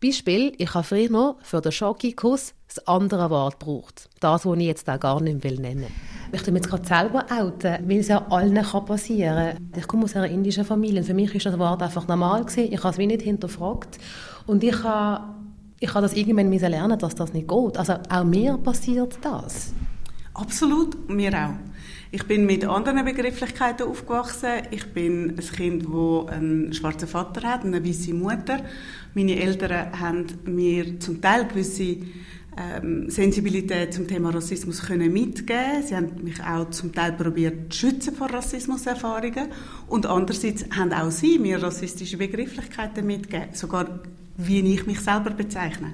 Beispiel, 0.00 0.52
ich 0.58 0.74
habe 0.74 0.84
früher 0.84 1.10
noch 1.10 1.38
für 1.42 1.60
den 1.60 1.72
Schockikuss 1.72 2.54
das 2.74 2.86
andere 2.86 3.30
Wort 3.30 3.60
gebraucht. 3.60 4.08
Das, 4.20 4.46
was 4.46 4.58
ich 4.58 4.66
jetzt 4.66 4.88
auch 4.88 5.00
gar 5.00 5.20
nicht 5.20 5.42
will 5.44 5.56
nennen 5.56 5.82
will. 5.82 5.88
Ich 6.32 6.42
tue 6.42 6.52
mich 6.52 6.62
jetzt 6.62 6.70
gerade 6.70 6.86
selber 6.86 7.26
outen, 7.30 7.88
weil 7.88 7.98
es 7.98 8.08
ja 8.08 8.26
allen 8.30 8.54
passieren 8.86 9.56
kann. 9.56 9.72
Ich 9.76 9.86
komme 9.86 10.04
aus 10.04 10.16
einer 10.16 10.28
indischen 10.28 10.64
Familie. 10.64 11.02
Für 11.02 11.14
mich 11.14 11.34
war 11.34 11.40
das 11.52 11.58
Wort 11.58 11.82
einfach 11.82 12.08
normal. 12.08 12.44
Gewesen. 12.44 12.72
Ich 12.72 12.78
habe 12.78 12.90
es 12.90 12.98
wie 12.98 13.06
nicht 13.06 13.22
hinterfragt. 13.22 13.98
Und 14.46 14.64
ich 14.64 14.82
habe, 14.82 15.24
ich 15.80 15.90
habe 15.90 16.02
das 16.02 16.14
irgendwann 16.14 16.50
lernen 16.50 16.98
dass 16.98 17.14
das 17.14 17.32
nicht 17.32 17.48
geht. 17.48 17.76
Also 17.76 17.94
auch 18.08 18.24
mir 18.24 18.56
passiert 18.56 19.18
das. 19.22 19.72
Absolut, 20.34 21.10
mir 21.10 21.34
auch. 21.34 21.72
Ich 22.14 22.26
bin 22.26 22.46
mit 22.46 22.64
anderen 22.66 23.04
Begrifflichkeiten 23.04 23.86
aufgewachsen. 23.86 24.62
Ich 24.70 24.92
bin 24.92 25.30
ein 25.30 25.36
Kind, 25.36 25.84
das 25.84 26.34
einen 26.34 26.72
schwarzen 26.72 27.08
Vater 27.08 27.48
hat, 27.48 27.64
eine 27.64 27.84
weiße 27.84 28.14
Mutter. 28.14 28.58
Meine 29.14 29.38
Eltern 29.40 29.98
haben 29.98 30.26
mir 30.44 31.00
zum 31.00 31.20
Teil 31.20 31.46
gewisse 31.46 31.96
ähm, 32.56 33.08
Sensibilität 33.08 33.94
zum 33.94 34.06
Thema 34.06 34.30
Rassismus 34.30 34.82
können 34.82 35.12
mitgeben. 35.12 35.82
Sie 35.86 35.96
haben 35.96 36.22
mich 36.22 36.42
auch 36.42 36.70
zum 36.70 36.92
Teil 36.92 37.12
probiert 37.12 37.72
zu 37.72 37.80
schützen 37.80 38.14
vor 38.14 38.30
Rassismuserfahrungen 38.30 39.48
und 39.88 40.06
andererseits 40.06 40.64
haben 40.76 40.92
auch 40.92 41.10
sie 41.10 41.38
mir 41.38 41.62
rassistische 41.62 42.18
Begrifflichkeiten 42.18 43.06
mitgegeben, 43.06 43.54
sogar 43.54 44.00
wie 44.36 44.60
ich 44.60 44.86
mich 44.86 45.00
selber 45.00 45.30
bezeichne. 45.30 45.92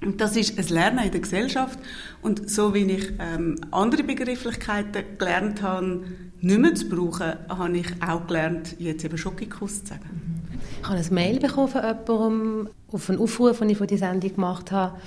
Und 0.00 0.20
das 0.20 0.36
ist 0.36 0.56
ein 0.56 0.68
Lernen 0.68 1.04
in 1.04 1.10
der 1.10 1.20
Gesellschaft. 1.20 1.78
Und 2.22 2.48
so 2.48 2.72
wie 2.72 2.84
ich 2.84 3.12
ähm, 3.18 3.56
andere 3.72 4.04
Begrifflichkeiten 4.04 5.18
gelernt 5.18 5.62
habe, 5.62 6.04
nicht 6.40 6.58
mehr 6.60 6.74
zu 6.74 6.88
brauchen, 6.88 7.32
habe 7.48 7.78
ich 7.78 7.88
auch 8.00 8.26
gelernt, 8.26 8.76
jetzt 8.78 9.04
eben 9.04 9.18
Schockikuss 9.18 9.80
zu 9.80 9.86
sagen. 9.88 10.44
Ich 10.80 10.88
habe 10.88 10.98
ein 10.98 11.14
Mail 11.14 11.40
bekommen 11.40 11.68
von 11.68 11.82
jemandem 11.82 12.68
auf 12.92 13.10
einen 13.10 13.18
Aufruf, 13.18 13.58
den 13.58 13.70
ich 13.70 13.78
von 13.78 13.88
dieser 13.88 14.10
Sendung 14.10 14.34
gemacht 14.34 14.70
habe. 14.70 15.00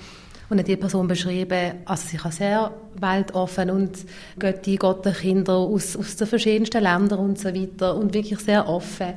Und 0.52 0.60
hat 0.60 0.68
die 0.68 0.76
Person 0.76 1.08
beschrieben, 1.08 1.76
also 1.86 2.10
sie 2.10 2.18
kann 2.18 2.34
sehr 2.34 2.74
weltoffen 3.00 3.70
und 3.70 4.00
Götti, 4.38 4.78
Kinder 4.78 5.54
aus, 5.54 5.96
aus 5.96 6.18
den 6.18 6.28
verschiedensten 6.28 6.84
Ländern 6.84 7.20
und 7.20 7.40
so 7.40 7.56
weiter 7.56 7.96
und 7.96 8.14
wirklich 8.14 8.38
sehr 8.40 8.68
offen. 8.68 9.14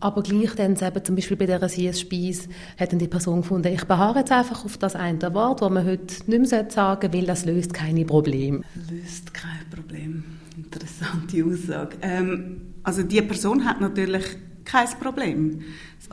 Aber 0.00 0.22
gleich 0.22 0.54
dann 0.54 0.76
eben 0.76 1.04
zum 1.04 1.16
Beispiel 1.16 1.36
bei 1.36 1.44
dieser 1.44 1.68
Siespeise 1.68 2.48
hat 2.78 2.92
dann 2.92 2.98
die 2.98 3.08
Person 3.08 3.42
gefunden, 3.42 3.74
ich 3.74 3.84
beharre 3.84 4.20
jetzt 4.20 4.32
einfach 4.32 4.64
auf 4.64 4.78
das 4.78 4.96
eine 4.96 5.34
Wort, 5.34 5.60
das 5.60 5.70
man 5.70 5.84
heute 5.84 6.14
nicht 6.26 6.50
mehr 6.50 6.70
sagen 6.70 7.12
will, 7.12 7.26
das 7.26 7.44
löst 7.44 7.74
keine 7.74 8.06
Probleme. 8.06 8.62
Löst 8.90 9.34
kein 9.34 9.68
Problem. 9.70 10.24
Interessante 10.56 11.44
Aussage. 11.44 11.98
Ähm, 12.00 12.72
also 12.84 13.02
die 13.02 13.20
Person 13.20 13.66
hat 13.66 13.82
natürlich 13.82 14.24
kein 14.64 14.88
Problem. 14.98 15.60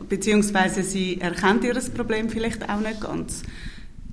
Beziehungsweise 0.09 0.83
sie 0.83 1.21
erkennt 1.21 1.63
ihr 1.63 1.73
Problem 1.95 2.29
vielleicht 2.29 2.69
auch 2.69 2.81
nicht 2.81 2.99
ganz. 2.99 3.43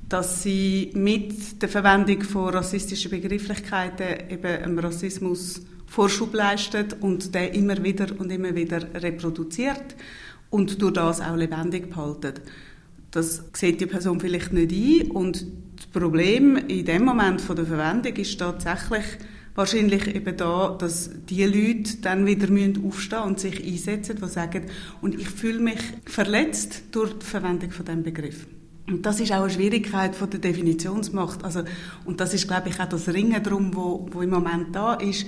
Dass 0.08 0.42
sie 0.42 0.90
mit 0.94 1.62
der 1.62 1.68
Verwendung 1.68 2.22
von 2.22 2.50
rassistischen 2.50 3.10
Begrifflichkeiten 3.10 4.30
eben 4.30 4.62
im 4.64 4.78
Rassismus 4.78 5.62
Vorschub 5.86 6.34
leistet 6.34 6.96
und 7.00 7.34
der 7.34 7.54
immer 7.54 7.82
wieder 7.82 8.08
und 8.18 8.30
immer 8.32 8.54
wieder 8.54 8.82
reproduziert 8.94 9.94
und 10.50 10.80
durch 10.82 10.92
das 10.92 11.20
auch 11.20 11.36
lebendig 11.36 11.88
behalten. 11.88 12.34
Das 13.10 13.44
sieht 13.52 13.80
die 13.80 13.86
Person 13.86 14.18
vielleicht 14.18 14.52
nicht 14.52 14.72
ein 14.72 15.10
und 15.12 15.46
das 15.76 15.86
Problem 15.86 16.56
in 16.56 16.84
dem 16.84 17.04
Moment 17.04 17.40
von 17.40 17.56
der 17.56 17.66
Verwendung 17.66 18.14
ist 18.14 18.38
tatsächlich 18.38 19.04
wahrscheinlich 19.54 20.14
eben 20.14 20.36
da, 20.36 20.76
dass 20.76 21.10
die 21.28 21.44
Leute 21.44 21.98
dann 22.02 22.26
wieder 22.26 22.48
aufstehen 22.84 23.22
und 23.22 23.38
sich 23.38 23.64
einsetzen, 23.64 24.18
die 24.20 24.28
sagen, 24.28 24.64
und 25.00 25.14
ich 25.14 25.28
fühle 25.28 25.60
mich 25.60 25.80
verletzt 26.06 26.82
durch 26.90 27.12
die 27.18 27.26
Verwendung 27.26 27.70
von 27.70 27.86
dem 27.86 28.02
Begriff. 28.02 28.46
Und 28.86 29.06
das 29.06 29.20
ist 29.20 29.32
auch 29.32 29.42
eine 29.42 29.50
Schwierigkeit 29.50 30.14
von 30.14 30.28
der 30.28 30.40
Definitionsmacht. 30.40 31.42
Also, 31.42 31.62
und 32.04 32.20
das 32.20 32.34
ist, 32.34 32.46
glaube 32.46 32.68
ich, 32.68 32.78
auch 32.80 32.88
das 32.88 33.08
Ringen 33.08 33.42
drum, 33.42 33.74
wo, 33.74 34.06
wo 34.10 34.20
im 34.20 34.30
Moment 34.30 34.74
da 34.74 34.94
ist 34.94 35.26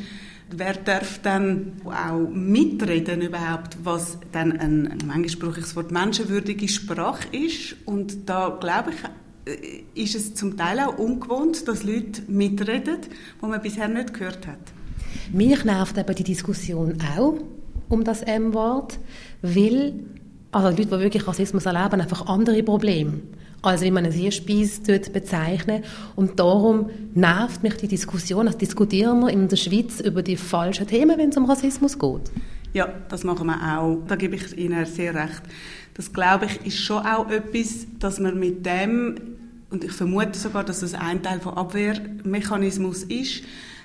Wer 0.49 0.75
darf 0.75 1.19
dann 1.23 1.73
auch 1.85 2.29
mitreden 2.29 3.21
überhaupt, 3.21 3.79
was 3.83 4.19
dann 4.31 4.53
ein, 4.53 4.99
manchmal 5.05 5.49
brauche 5.49 5.59
ich 5.59 5.67
das 5.67 5.75
Wort 5.75 5.91
menschenwürdige 5.91 6.69
Sprache 6.69 7.27
ist. 7.33 7.77
Und 7.85 8.29
da 8.29 8.57
glaube 8.61 8.93
ich, 8.93 9.53
äh, 9.53 10.01
ist 10.01 10.15
es 10.15 10.35
zum 10.35 10.57
Teil 10.57 10.79
auch 10.79 10.99
ungewohnt, 10.99 11.67
dass 11.67 11.83
Leute 11.83 12.23
mitreden, 12.29 12.99
die 13.43 13.47
man 13.47 13.61
bisher 13.61 13.89
nicht 13.89 14.15
gehört 14.15 14.47
hat. 14.47 14.59
Mich 15.33 15.65
nervt 15.65 15.99
aber 15.99 16.15
die 16.15 16.23
Diskussion 16.23 16.97
auch 17.19 17.39
um 17.89 18.05
das 18.05 18.23
M-Wort, 18.23 19.01
weil 19.43 19.95
also 20.53 20.69
Leute, 20.69 20.87
die 20.87 20.91
wirklich 20.91 21.27
Rassismus 21.27 21.67
erleben, 21.67 22.01
einfach 22.01 22.27
andere 22.27 22.63
Probleme 22.63 23.21
als 23.67 23.83
wie 23.83 23.91
man 23.91 24.05
es 24.05 24.15
hier 24.15 24.31
Speis 24.31 24.81
bezeichnet. 24.81 25.85
Und 26.15 26.39
darum 26.39 26.91
nervt 27.15 27.63
mich 27.63 27.75
die 27.75 27.89
Diskussion. 27.89 28.47
Das 28.47 28.57
diskutieren 28.57 29.21
wir 29.21 29.31
in 29.31 29.49
der 29.49 29.57
Schweiz 29.57 30.01
über 30.01 30.23
die 30.23 30.37
falschen 30.37 30.87
Themen, 30.87 31.19
wenn 31.19 31.31
es 31.31 31.37
um 31.37 31.45
Rassismus 31.47 31.99
geht. 31.99 32.31
Ja, 32.73 32.89
das 33.09 33.25
machen 33.25 33.47
wir 33.47 33.79
auch. 33.79 33.99
Da 34.07 34.17
gebe 34.17 34.37
ich 34.37 34.57
Ihnen 34.57 34.85
sehr 34.87 35.15
recht. 35.15 35.43
Das, 35.95 36.13
glaube 36.13 36.47
ich, 36.47 36.67
ist 36.67 36.79
schon 36.79 37.05
auch 37.05 37.31
etwas, 37.31 37.87
dass 37.99 38.21
man 38.21 38.39
mit 38.39 38.67
dem, 38.67 39.17
und 39.71 39.83
ich 39.83 39.93
vermute 39.93 40.39
sogar, 40.39 40.63
dass 40.63 40.81
das 40.81 40.95
ein 40.95 41.23
Teil 41.23 41.41
von 41.41 41.55
Abwehrmechanismus 41.55 43.03
ist, 43.05 43.43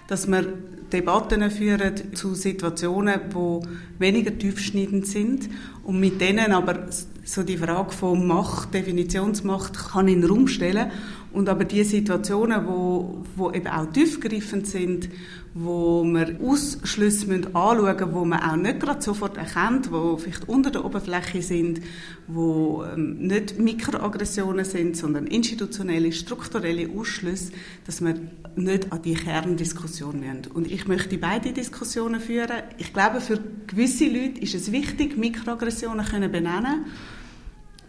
dass 0.08 0.28
wir 0.28 0.46
Debatten 0.92 1.50
führen 1.50 2.14
zu 2.14 2.36
Situationen, 2.36 3.22
die 3.30 3.68
weniger 3.98 4.38
tiefschneidend 4.38 5.08
sind 5.08 5.50
und 5.84 6.00
mit 6.00 6.20
denen 6.20 6.52
aber 6.52 6.88
so 7.24 7.44
die 7.44 7.58
Frage 7.58 7.92
von 7.92 8.26
Macht, 8.26 8.74
Definitionsmacht 8.74 9.92
kann 9.92 10.08
in 10.08 10.22
den 10.22 10.30
Raum 10.30 10.48
stellen 10.48 10.92
und 11.34 11.48
aber 11.48 11.64
die 11.64 11.84
Situationen, 11.84 12.68
wo, 12.68 13.24
wo 13.36 13.52
eben 13.52 13.68
auch 13.68 13.86
tiefgreifend 13.86 14.68
sind, 14.68 15.10
wo 15.54 16.04
man 16.04 16.40
Ausschlüsse 16.42 17.28
müssen 17.28 17.56
anschauen 17.56 17.96
müssen, 17.96 18.14
wo 18.14 18.26
man 18.26 18.40
auch 18.42 18.56
nicht 18.56 18.80
gerade 18.80 19.02
sofort 19.02 19.38
erkennt, 19.38 19.92
wo 19.92 20.18
vielleicht 20.18 20.48
unter 20.48 20.72
der 20.72 20.86
Oberfläche 20.86 21.42
sind, 21.42 21.82
wo 22.28 22.84
ähm, 22.84 23.18
nicht 23.20 23.60
Mikroaggressionen 23.60 24.64
sind, 24.64 24.96
sondern 24.96 25.28
institutionelle, 25.28 26.12
strukturelle 26.14 26.90
Ausschlüsse, 26.98 27.52
dass 27.86 28.00
man 28.00 28.32
nicht 28.56 28.92
an 28.92 29.02
die 29.02 29.14
Kerndiskussion 29.14 30.20
müssen. 30.22 30.52
Und 30.54 30.72
ich 30.72 30.88
möchte 30.88 31.18
beide 31.18 31.52
Diskussionen 31.52 32.22
führen. 32.22 32.64
Ich 32.78 32.94
glaube, 32.94 33.20
für 33.20 33.40
gewisse 33.68 34.06
Leute 34.06 34.40
ist 34.42 34.56
es 34.56 34.72
wichtig, 34.72 35.18
Mikroaggressionen 35.18 36.06
können 36.06 36.32
benennen 36.32 36.86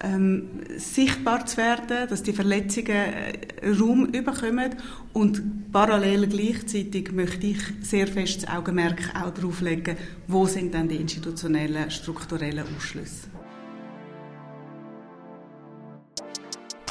ähm, 0.02 0.48
sichtbar 0.76 1.46
zu 1.46 1.56
werden, 1.56 2.08
dass 2.08 2.22
die 2.22 2.32
Verletzungen 2.32 2.88
äh, 2.88 3.68
Raum 3.80 4.06
überkommen 4.06 4.74
und 5.12 5.72
parallel 5.72 6.26
gleichzeitig 6.26 7.12
möchte 7.12 7.46
ich 7.46 7.58
sehr 7.82 8.06
fest 8.06 8.42
das 8.42 8.50
Augenmerk 8.50 9.00
auch 9.14 9.30
darauf 9.30 9.60
legen, 9.60 9.96
wo 10.26 10.46
sind 10.46 10.74
dann 10.74 10.88
die 10.88 10.96
institutionellen, 10.96 11.90
strukturellen 11.90 12.64
Ausschlüsse. 12.76 13.28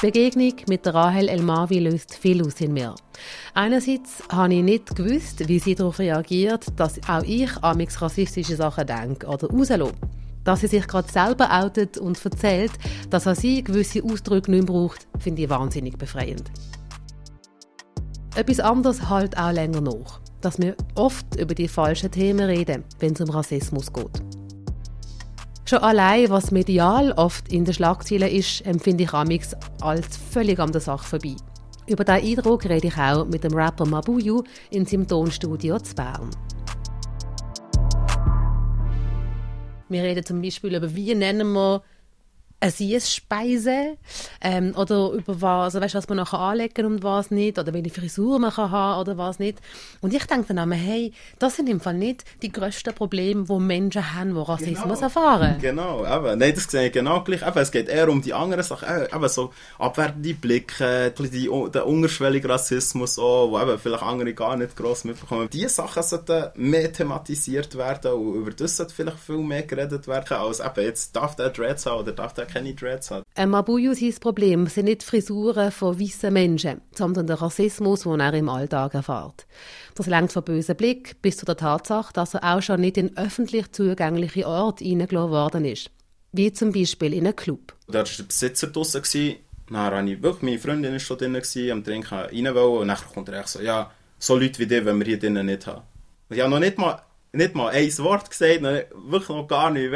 Die 0.02 0.08
Begegnung 0.08 0.54
mit 0.68 0.88
Rahel 0.88 1.30
Elmavi 1.30 1.78
löst 1.78 2.16
viel 2.16 2.44
aus 2.44 2.60
in 2.60 2.74
mir. 2.74 2.96
Einerseits 3.54 4.24
habe 4.30 4.56
ich 4.56 4.64
nicht 4.64 4.96
gewusst, 4.96 5.48
wie 5.48 5.60
sie 5.60 5.76
darauf 5.76 6.00
reagiert, 6.00 6.66
dass 6.76 7.00
auch 7.08 7.22
ich 7.22 7.56
an 7.58 7.80
rassistische 7.80 8.56
Sachen 8.56 8.88
denke 8.88 9.28
oder 9.28 9.48
rauslasse. 9.48 9.92
Dass 10.44 10.62
sie 10.62 10.68
sich 10.68 10.88
gerade 10.88 11.12
selber 11.12 11.50
outet 11.52 11.98
und 11.98 12.24
erzählt, 12.24 12.72
dass 13.10 13.28
auch 13.28 13.36
sie 13.36 13.64
gewisse 13.64 14.04
Ausdrücke 14.04 14.52
nicht 14.52 14.68
mehr 14.68 14.74
braucht, 14.74 15.08
finde 15.20 15.44
ich 15.44 15.50
wahnsinnig 15.50 15.98
befreiend. 15.98 16.52
Etwas 18.36 18.60
anderes 18.60 19.10
halt 19.10 19.38
auch 19.38 19.52
länger 19.52 19.82
nach, 19.82 20.22
dass 20.40 20.58
wir 20.60 20.76
oft 20.96 21.36
über 21.36 21.54
die 21.54 21.68
falschen 21.68 22.12
Themen 22.12 22.50
reden, 22.50 22.84
wenn 23.00 23.14
es 23.14 23.22
um 23.22 23.30
Rassismus 23.30 23.92
geht. 23.92 24.24
Schon 25.66 25.80
allein, 25.80 26.30
was 26.30 26.52
medial 26.52 27.12
oft 27.14 27.52
in 27.52 27.66
den 27.66 27.74
Schlagzeilen 27.74 28.30
ist, 28.30 28.66
empfinde 28.66 29.04
ich 29.04 29.14
amix 29.14 29.56
als 29.80 30.18
völlig 30.18 30.60
an 30.60 30.72
der 30.72 30.82
Sache 30.82 31.06
vorbei. 31.06 31.36
Über 31.88 32.04
diesen 32.04 32.38
Eindruck 32.38 32.66
rede 32.66 32.88
ich 32.88 32.98
auch 32.98 33.26
mit 33.26 33.44
dem 33.44 33.54
Rapper 33.54 33.86
Mabuyu 33.86 34.44
in 34.70 34.86
seinem 34.86 35.08
Tonstudio 35.08 35.80
zu 35.80 35.96
Bern. 35.96 36.30
Wir 39.92 40.04
reden 40.04 40.26
zum 40.26 40.42
Beispiel 40.42 40.76
über, 40.76 40.96
wie 40.96 41.14
nennen 41.16 41.52
wir 41.52 41.84
eine 42.62 42.72
Süßspeise 42.72 43.98
ähm, 44.42 44.74
oder 44.76 45.10
über 45.12 45.42
was, 45.42 45.64
also 45.76 45.82
weißt, 45.82 45.96
was 45.96 46.08
man 46.10 46.18
nachher 46.18 46.40
anlegen 46.40 46.86
und 46.86 47.04
was 47.04 47.32
nicht 47.32 47.58
oder 47.58 47.74
welche 47.74 47.90
Frisur 47.90 48.38
man 48.40 48.52
kann 48.52 48.70
haben 48.72 49.02
oder 49.02 49.18
was 49.18 49.40
nicht. 49.40 49.58
Und 50.02 50.14
ich 50.14 50.24
denke 50.26 50.54
dann 50.54 50.64
immer, 50.70 50.76
hey, 50.76 51.12
das 51.40 51.56
sind 51.56 51.68
im 51.70 51.80
Fall 51.80 51.96
nicht 51.96 52.24
die 52.42 52.52
grössten 52.52 52.94
Probleme, 52.94 53.46
die 53.50 53.54
Menschen 53.60 54.14
haben, 54.16 54.34
die 54.36 54.40
Rassismus 54.40 55.00
Genau. 55.00 55.02
erfahren. 55.02 55.58
Genau, 55.60 56.06
eben. 56.06 56.38
Nein, 56.40 56.54
das 56.54 56.66
sehe 56.66 56.88
ich 56.88 56.94
genau 56.94 57.24
gleich. 57.24 57.42
Eben, 57.42 57.58
es 57.58 57.72
geht 57.72 57.90
eher 57.90 58.10
um 58.10 58.22
die 58.22 58.34
anderen 58.34 58.64
Sachen. 58.64 58.88
Äh, 58.88 59.08
Eben 59.14 59.28
so 59.28 59.52
abwertende 59.80 60.34
Blicke, 60.36 61.12
die, 61.18 61.30
die, 61.30 61.50
der 61.74 61.88
unterschwellige 61.88 62.48
Rassismus 62.48 63.18
auch, 63.18 63.50
wo 63.52 63.60
eben 63.60 63.80
vielleicht 63.80 64.04
andere 64.04 64.34
gar 64.34 64.56
nicht 64.56 64.76
gross 64.76 65.04
mitbekommen. 65.04 65.50
Diese 65.52 65.70
Sachen 65.70 66.04
sollten 66.04 66.50
mehr 66.56 66.94
thematisiert 66.94 67.76
werden 67.78 68.14
und 68.14 68.36
über 68.36 68.52
das 68.52 68.78
sollte 68.78 68.94
vielleicht 68.94 69.20
viel 69.20 69.38
mehr 69.40 69.64
geredet 69.64 70.08
werden, 70.08 70.38
als 70.38 70.60
eben 70.60 70.82
jetzt 70.86 71.16
darf 71.16 71.36
der 71.36 71.50
Dreads 71.50 71.86
haben 71.88 72.00
oder 72.02 72.12
darf 72.12 72.34
der 72.34 72.46
keine 72.52 72.74
Dreads 72.74 73.12
haben. 73.12 73.24
Ein 73.36 73.50
Mabuyu 73.50 73.94
sein 73.94 74.14
Problem 74.20 74.68
sind 74.68 74.86
nicht 74.86 75.04
Frisuren 75.04 75.72
von 75.72 76.00
weißen 76.00 76.32
Menschen, 76.34 76.82
sondern 76.94 77.28
der 77.28 77.42
Rassismus, 77.42 78.02
den 78.04 78.20
er 78.20 78.34
im 78.34 78.50
Alltag 78.50 78.94
erfährt. 78.94 79.46
Das 79.96 80.08
lenkt 80.08 80.32
vom 80.32 80.44
bösen 80.44 80.76
Blick 80.76 81.22
bis 81.22 81.38
zu 81.38 81.46
der 81.46 81.58
Tatsache, 81.58 82.14
dass 82.14 82.34
er 82.34 82.56
auch 82.56 82.62
schon 82.62 82.82
nicht 82.82 82.98
in 82.98 83.16
öffentlich 83.18 83.72
zugängliche 83.72 84.48
Orte 84.48 84.84
hineingelassen 84.84 85.32
worden 85.32 85.66
ist. 85.66 85.90
Wie 86.32 86.52
zum 86.54 86.72
Beispiel 86.72 87.14
in 87.14 87.26
einen 87.26 87.36
Club. 87.36 87.74
Da 87.88 88.00
war 88.00 88.04
der 88.04 88.24
Besitzer 88.24 88.68
draussen. 88.68 89.02
Dann 89.70 89.78
habe 89.78 90.10
ich 90.10 90.22
wirklich, 90.22 90.42
meine 90.44 90.60
Freundin 90.60 90.92
war 90.92 91.00
schon 91.00 91.18
drin, 91.18 91.36
am 91.36 91.84
Trinken 91.84 92.14
rein 92.14 92.56
wollen. 92.56 92.82
Und 92.82 92.88
dann 92.88 92.98
kommt 93.14 93.30
er 93.30 93.40
echt 93.40 93.50
so, 93.50 93.62
ja, 93.62 93.92
so 94.20 94.38
Leute 94.38 94.60
wie 94.60 94.68
die 94.68 94.86
wollen 94.86 95.00
wir 95.00 95.06
hier 95.06 95.20
drinnen 95.20 95.46
nicht 95.46 95.66
haben. 95.68 95.82
Und 96.30 96.36
ich 96.36 96.42
habe 96.42 96.52
noch 96.52 96.60
nicht 96.60 96.78
mal, 96.78 97.02
nicht 97.34 97.56
mal 97.56 97.70
ein 97.70 97.98
Wort 98.00 98.30
gesagt, 98.30 98.62
wirklich 98.62 99.30
noch 99.30 99.48
gar 99.48 99.72
nicht. 99.72 99.92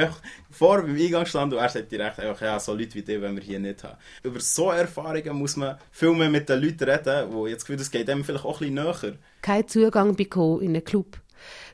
Vor 0.49 0.81
beim 0.81 0.95
Eingang 0.95 1.25
stand 1.25 1.53
und 1.53 1.59
er 1.59 1.69
sagt 1.69 1.91
direkt 1.91 2.19
einfach, 2.19 2.41
ja, 2.41 2.59
so 2.59 2.73
Leute 2.73 2.95
wie 2.95 3.01
die 3.01 3.21
wollen 3.21 3.35
wir 3.35 3.43
hier 3.43 3.59
nicht 3.59 3.83
haben. 3.83 3.97
Über 4.23 4.39
so 4.39 4.71
Erfahrungen 4.71 5.35
muss 5.35 5.57
man 5.57 5.77
viel 5.91 6.13
mehr 6.13 6.29
mit 6.29 6.47
den 6.47 6.61
Leuten 6.61 6.89
reden, 6.89 7.33
wo 7.33 7.47
jetzt 7.47 7.63
Gefühl, 7.65 7.77
das 7.77 7.91
geht 7.91 8.07
dem 8.07 8.23
vielleicht 8.23 8.45
auch 8.45 8.61
ein 8.61 8.73
bisschen 8.73 9.09
näher. 9.09 9.17
Kein 9.41 9.67
Zugang 9.67 10.15
bekommen 10.15 10.61
in 10.61 10.69
einen 10.69 10.83
Club. 10.83 11.19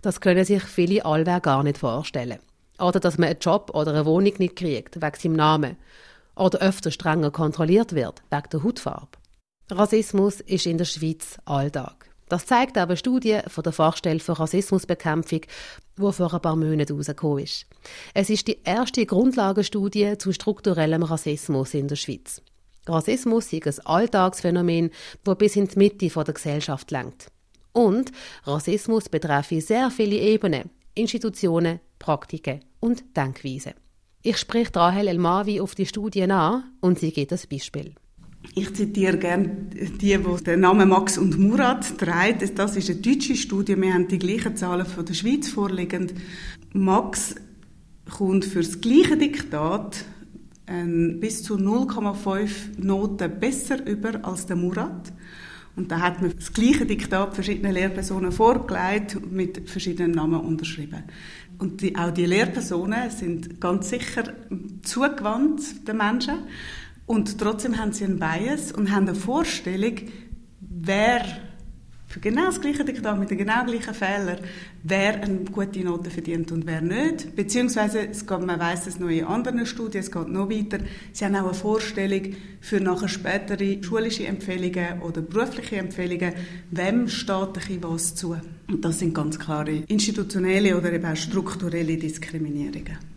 Das 0.02 0.20
können 0.20 0.46
sich 0.46 0.64
viele 0.64 1.06
allwehr 1.06 1.40
gar 1.40 1.64
nicht 1.64 1.78
vorstellen. 1.78 2.40
Oder 2.80 3.00
dass 3.00 3.20
man 3.20 3.30
einen 3.30 3.40
Job 3.40 3.72
oder 3.76 3.92
eine 3.92 4.06
Wohnung 4.06 4.34
nicht 4.40 4.56
kriegt, 4.56 5.00
wegen 5.02 5.16
seinem 5.16 5.36
Namen. 5.36 5.78
Oder 6.36 6.60
öfter 6.60 6.90
strenger 6.90 7.30
kontrolliert 7.30 7.94
wird, 7.94 8.24
wegen 8.32 8.50
der 8.52 8.64
Hautfarbe. 8.64 9.20
Rassismus 9.70 10.40
ist 10.42 10.66
in 10.66 10.80
der 10.80 10.86
Schweiz 10.86 11.38
Alltag. 11.46 12.01
Das 12.32 12.46
zeigt 12.46 12.78
auch 12.78 12.84
eine 12.84 12.96
Studie 12.96 13.40
von 13.48 13.62
der 13.62 13.74
Fachstelle 13.74 14.22
für 14.22 14.40
Rassismusbekämpfung, 14.40 15.42
die 15.42 16.12
vor 16.14 16.34
ein 16.34 16.42
paar 16.42 16.56
Monaten 16.56 16.88
herausgekommen 16.88 17.44
ist. 17.44 17.66
Es 18.14 18.30
ist 18.30 18.48
die 18.48 18.58
erste 18.64 19.06
Grundlagenstudie 19.06 20.18
zu 20.18 20.32
strukturellem 20.32 21.04
Rassismus 21.04 21.74
in 21.74 21.90
der 21.90 21.98
Schweiz. 21.98 22.42
Rassismus 22.88 23.52
ist 23.52 23.80
ein 23.80 23.86
Alltagsphänomen, 23.86 24.92
das 25.26 25.38
bis 25.40 25.58
in 25.58 25.68
die 25.68 25.78
Mitte 25.78 26.08
der 26.08 26.34
Gesellschaft 26.34 26.90
lenkt. 26.92 27.28
Und 27.74 28.14
Rassismus 28.46 29.10
betreffe 29.10 29.60
sehr 29.60 29.92
viele 29.92 30.16
Ebenen, 30.16 30.70
Institutionen, 30.96 31.82
Praktiken 32.00 32.62
und 32.80 33.04
Denkweisen. 33.18 33.74
Ich 34.22 34.38
spreche 34.38 34.74
Rahel 34.74 35.10
Elmawi 35.10 35.60
auf 35.60 35.76
die 35.76 35.86
Studie 35.86 36.24
an 36.32 36.64
und 36.80 36.98
sie 36.98 37.12
gibt 37.12 37.34
ein 37.34 37.40
Beispiel. 37.52 37.94
Ich 38.54 38.74
zitiere 38.74 39.18
gerne 39.18 39.50
die, 39.50 40.18
die 40.18 40.44
den 40.44 40.60
Namen 40.60 40.90
Max 40.90 41.18
und 41.18 41.40
Murat 41.40 41.98
trägt. 41.98 42.58
Das 42.58 42.76
ist 42.76 42.90
eine 42.90 43.00
deutsche 43.00 43.36
Studie. 43.36 43.80
Wir 43.80 43.94
haben 43.94 44.08
die 44.08 44.20
gleichen 44.20 44.58
Zahlen 44.58 44.86
von 44.86 45.06
der 45.06 45.14
Schweiz 45.14 45.48
vorliegend. 45.48 46.14
Max 46.74 47.36
kommt 48.10 48.46
für 48.46 48.62
das 48.62 48.82
gleiche 48.82 49.16
Diktat 49.16 50.04
ähm, 50.68 51.20
bis 51.20 51.44
zu 51.44 51.56
0,5 51.56 52.50
Noten 52.78 53.40
besser 53.40 53.86
über 53.86 54.24
als 54.26 54.48
der 54.48 54.58
Murat. 54.58 55.14
Und 55.76 55.92
da 55.92 56.02
hat 56.02 56.22
man 56.22 56.34
das 56.36 56.52
gleiche 56.52 56.86
Diktat 56.86 57.34
verschiedenen 57.34 57.74
Lehrpersonen 57.74 58.32
vorgelegt 58.32 59.18
mit 59.32 59.70
verschiedenen 59.70 60.12
Namen 60.12 60.42
unterschrieben. 60.42 61.04
Und 61.60 61.82
die, 61.82 61.96
auch 61.96 62.12
die 62.12 62.26
Lehrpersonen 62.26 63.10
sind 63.10 63.62
ganz 63.62 63.90
sicher 63.90 64.34
zugewandt 64.82 65.88
den 65.88 65.98
Menschen. 65.98 66.40
Und 67.06 67.38
trotzdem 67.38 67.78
haben 67.78 67.92
sie 67.92 68.06
einen 68.06 68.20
Bias 68.20 68.72
und 68.72 68.92
haben 68.92 69.08
eine 69.08 69.16
Vorstellung, 69.16 69.96
wer 70.60 71.26
für 72.12 72.20
genau 72.20 72.48
das 72.48 72.60
gleiche 72.60 72.84
Diktat 72.84 73.18
mit 73.18 73.32
den 73.32 73.38
genau 73.38 73.64
gleichen 73.64 73.94
Fehlern, 73.94 74.40
wer 74.84 75.24
eine 75.24 75.46
gute 75.46 75.80
Note 75.80 76.10
verdient 76.10 76.52
und 76.52 76.66
wer 76.66 76.82
nicht. 76.82 77.36
Beziehungsweise, 77.38 78.06
es 78.10 78.28
geht, 78.28 78.46
man 78.46 78.60
weiß 78.60 78.88
es 78.88 79.00
noch 79.00 79.08
in 79.08 79.24
anderen 79.24 79.66
Studien, 79.66 80.02
es 80.02 80.12
geht 80.12 80.28
noch 80.28 80.50
weiter. 80.50 80.80
Sie 81.14 81.24
haben 81.24 81.36
auch 81.38 81.46
eine 81.46 81.54
Vorstellung 81.54 82.36
für 82.60 82.82
nachher 82.82 83.08
spätere 83.08 83.82
schulische 83.82 84.28
Empfehlungen 84.28 85.02
oder 85.02 85.22
berufliche 85.22 85.78
Empfehlungen, 85.78 86.34
wem 86.70 87.08
steht 87.08 87.70
ein 87.70 87.84
was 87.84 88.14
zu. 88.14 88.36
Und 88.68 88.84
das 88.84 89.00
sind 89.00 89.14
ganz 89.14 89.40
klare 89.40 89.84
institutionelle 89.88 90.78
oder 90.78 90.92
eben 90.92 91.06
auch 91.06 91.16
strukturelle 91.16 91.96
Diskriminierungen. 91.96 93.11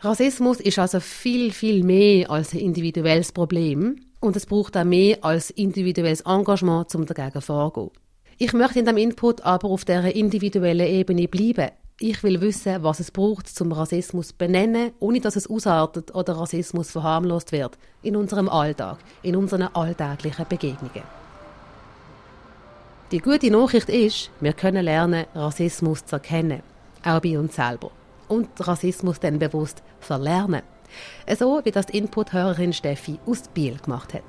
Rassismus 0.00 0.60
ist 0.60 0.78
also 0.78 1.00
viel, 1.00 1.50
viel 1.52 1.82
mehr 1.82 2.30
als 2.30 2.52
ein 2.52 2.60
individuelles 2.60 3.32
Problem 3.32 3.96
und 4.20 4.36
es 4.36 4.46
braucht 4.46 4.76
auch 4.76 4.84
mehr 4.84 5.18
als 5.22 5.50
individuelles 5.50 6.20
Engagement, 6.20 6.94
um 6.94 7.04
dagegen 7.04 7.40
vorzugehen. 7.40 7.90
Ich 8.36 8.52
möchte 8.52 8.78
in 8.78 8.84
diesem 8.84 8.96
Input 8.96 9.40
aber 9.40 9.68
auf 9.68 9.84
dieser 9.84 10.14
individuellen 10.14 10.86
Ebene 10.86 11.26
bleiben. 11.26 11.72
Ich 11.98 12.22
will 12.22 12.40
wissen, 12.40 12.80
was 12.84 13.00
es 13.00 13.10
braucht, 13.10 13.48
zum 13.48 13.72
Rassismus 13.72 14.32
benennen, 14.32 14.92
ohne 15.00 15.20
dass 15.20 15.34
es 15.34 15.50
ausartet 15.50 16.14
oder 16.14 16.34
Rassismus 16.34 16.92
verharmlost 16.92 17.50
wird. 17.50 17.76
In 18.02 18.14
unserem 18.14 18.48
Alltag, 18.48 18.98
in 19.22 19.34
unseren 19.34 19.62
alltäglichen 19.62 20.46
Begegnungen. 20.48 21.02
Die 23.10 23.18
gute 23.18 23.50
Nachricht 23.50 23.88
ist, 23.88 24.30
wir 24.38 24.52
können 24.52 24.84
lernen, 24.84 25.24
Rassismus 25.34 26.04
zu 26.06 26.14
erkennen. 26.14 26.62
Auch 27.02 27.20
bei 27.20 27.36
uns 27.36 27.56
selber. 27.56 27.90
Und 28.28 28.48
Rassismus 28.60 29.20
dann 29.20 29.38
bewusst 29.38 29.82
verlernen. 30.00 30.62
So 31.38 31.60
wie 31.64 31.70
das 31.70 31.86
die 31.86 31.98
Input-Hörerin 31.98 32.72
Steffi 32.72 33.18
aus 33.26 33.48
Biel 33.48 33.78
gemacht 33.78 34.14
hat. 34.14 34.22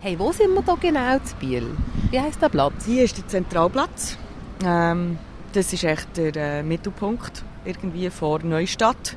Hey, 0.00 0.18
wo 0.18 0.32
sind 0.32 0.54
wir 0.54 0.62
da 0.62 0.76
genau 0.76 1.18
zu 1.18 1.36
Biel? 1.36 1.66
Wie 2.10 2.18
heißt 2.20 2.40
der 2.40 2.48
Platz? 2.48 2.86
Hier 2.86 3.04
ist 3.04 3.18
der 3.18 3.28
Zentralplatz. 3.28 4.16
Ähm, 4.64 5.18
das 5.52 5.72
ist 5.72 5.84
echt 5.84 6.16
der 6.16 6.36
äh, 6.36 6.62
Mittelpunkt 6.62 7.44
irgendwie 7.64 8.08
vor 8.10 8.40
Neustadt. 8.42 9.16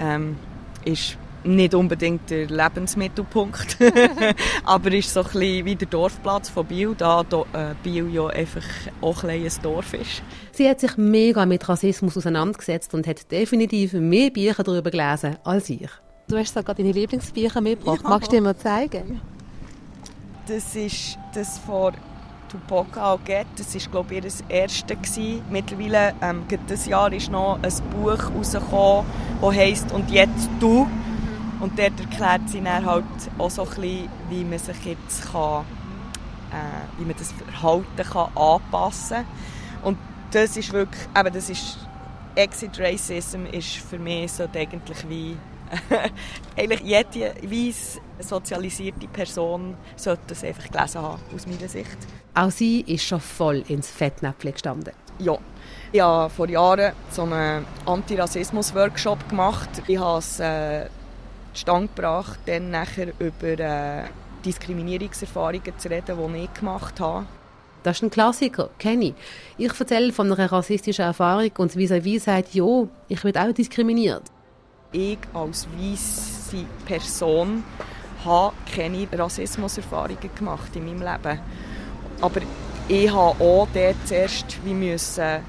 Ähm, 0.00 0.38
ist 0.84 1.18
nicht 1.46 1.74
unbedingt 1.74 2.30
der 2.30 2.46
Lebensmittelpunkt, 2.46 3.78
aber 4.64 4.92
ist 4.92 5.12
so 5.12 5.20
ein 5.20 5.26
bisschen 5.26 5.64
wie 5.64 5.76
der 5.76 5.88
Dorfplatz 5.88 6.48
von 6.48 6.66
Biel, 6.66 6.94
da, 6.96 7.20
äh, 7.20 7.74
Biel 7.82 8.12
ja 8.12 8.26
einfach 8.26 8.64
auch 9.00 9.24
ein, 9.24 9.42
ein 9.44 9.52
Dorf 9.62 9.94
ist. 9.94 10.22
Sie 10.52 10.68
hat 10.68 10.80
sich 10.80 10.96
mega 10.96 11.46
mit 11.46 11.68
Rassismus 11.68 12.16
auseinandergesetzt 12.16 12.94
und 12.94 13.06
hat 13.06 13.30
definitiv 13.30 13.92
mehr 13.92 14.30
Bücher 14.30 14.62
darüber 14.62 14.90
gelesen 14.90 15.36
als 15.44 15.70
ich. 15.70 15.88
Du 16.28 16.36
hast 16.36 16.54
gerade 16.54 16.82
deine 16.82 16.92
Lieblingsbücher 16.92 17.60
mitgebracht. 17.60 18.00
Ja. 18.02 18.08
Magst 18.08 18.32
du 18.32 18.36
dir 18.36 18.42
mal 18.42 18.56
zeigen? 18.56 19.20
Das 20.48 20.74
ist 20.74 21.18
das 21.34 21.58
von 21.58 21.92
Tupac 22.48 22.98
Alget. 22.98 23.46
Das 23.56 23.74
war, 23.74 23.92
glaube 23.92 24.14
ich, 24.14 24.24
ihr 24.24 24.32
erste. 24.48 24.96
Gewesen. 24.96 25.42
Mittlerweile, 25.50 26.14
ähm, 26.22 26.42
dieses 26.48 26.86
Jahr 26.86 27.12
ist 27.12 27.30
noch 27.30 27.58
ein 27.62 27.72
Buch 27.90 28.30
rausgekommen, 28.34 29.06
das 29.40 29.54
heisst 29.54 29.92
«Und 29.92 30.10
jetzt 30.10 30.48
du». 30.60 30.88
Und 31.60 31.78
dort 31.78 31.98
erklärt 31.98 32.48
sie 32.48 32.60
dann 32.60 32.84
halt 32.84 33.04
auch 33.38 33.50
so 33.50 33.62
ein 33.62 33.68
bisschen, 33.68 34.08
wie 34.28 34.44
man 34.44 34.58
sich 34.58 34.84
jetzt 34.84 35.32
kann, 35.32 35.64
äh, 36.52 36.98
wie 36.98 37.04
man 37.04 37.14
das 37.16 37.32
Verhalten 37.32 37.84
kann 37.96 38.36
anpassen 38.36 39.16
kann. 39.18 39.26
Und 39.82 39.98
das 40.32 40.56
ist 40.56 40.72
wirklich, 40.72 41.02
eben 41.16 41.32
das 41.32 41.50
ist, 41.50 41.78
Exit 42.34 42.78
Racism 42.78 43.46
ist 43.46 43.76
für 43.76 43.98
mich 43.98 44.32
so 44.32 44.44
eigentlich 44.44 45.08
wie 45.08 45.36
eigentlich 46.56 46.80
jede 46.80 47.34
weiss 47.42 47.98
sozialisierte 48.18 49.08
Person 49.08 49.74
sollte 49.96 50.22
das 50.28 50.44
einfach 50.44 50.70
gelesen 50.70 51.02
haben, 51.02 51.20
aus 51.34 51.46
meiner 51.46 51.68
Sicht. 51.68 51.96
Auch 52.34 52.50
sie 52.50 52.80
ist 52.82 53.04
schon 53.04 53.20
voll 53.20 53.64
ins 53.68 53.90
Fettnäpfchen 53.90 54.52
gestanden. 54.52 54.92
Ja. 55.18 55.36
Ich 55.92 56.00
habe 56.00 56.30
vor 56.30 56.48
Jahren 56.48 56.92
so 57.10 57.22
einen 57.22 57.64
Antirassismus-Workshop 57.86 59.28
gemacht. 59.28 59.68
Ich 59.86 59.98
habe 59.98 60.18
es 60.18 60.40
äh, 60.40 60.86
zustande 61.56 61.88
gebracht, 61.94 62.38
dann 62.46 62.70
nachher 62.70 63.12
über 63.18 63.58
äh, 63.58 64.04
Diskriminierungserfahrungen 64.44 65.78
zu 65.78 65.88
reden, 65.90 66.16
die 66.34 66.44
ich 66.44 66.54
gemacht 66.54 67.00
habe. 67.00 67.26
Das 67.82 67.98
ist 67.98 68.02
ein 68.02 68.10
Klassiker, 68.10 68.70
kenne 68.78 69.06
ich. 69.06 69.14
Ich 69.58 69.78
erzähle 69.78 70.12
von 70.12 70.32
einer 70.32 70.50
rassistischen 70.50 71.04
Erfahrung 71.04 71.50
und 71.58 71.76
vis-à-vis 71.76 72.24
sagt, 72.24 72.54
ja, 72.54 72.64
ich 73.08 73.22
werde 73.22 73.42
auch 73.42 73.52
diskriminiert. 73.52 74.22
Ich 74.92 75.18
als 75.32 75.68
weiße 75.76 76.64
Person 76.84 77.62
habe 78.24 78.54
keine 78.74 79.06
Rassismuserfahrungen 79.12 80.34
gemacht 80.34 80.74
in 80.74 80.86
meinem 80.86 81.00
Leben. 81.00 81.40
Aber 82.20 82.40
ich 82.88 83.10
habe 83.10 83.44
auch 83.44 83.68
dort 83.72 83.96
zuerst 84.04 84.58
wie 84.64 84.74
müssen 84.74 85.40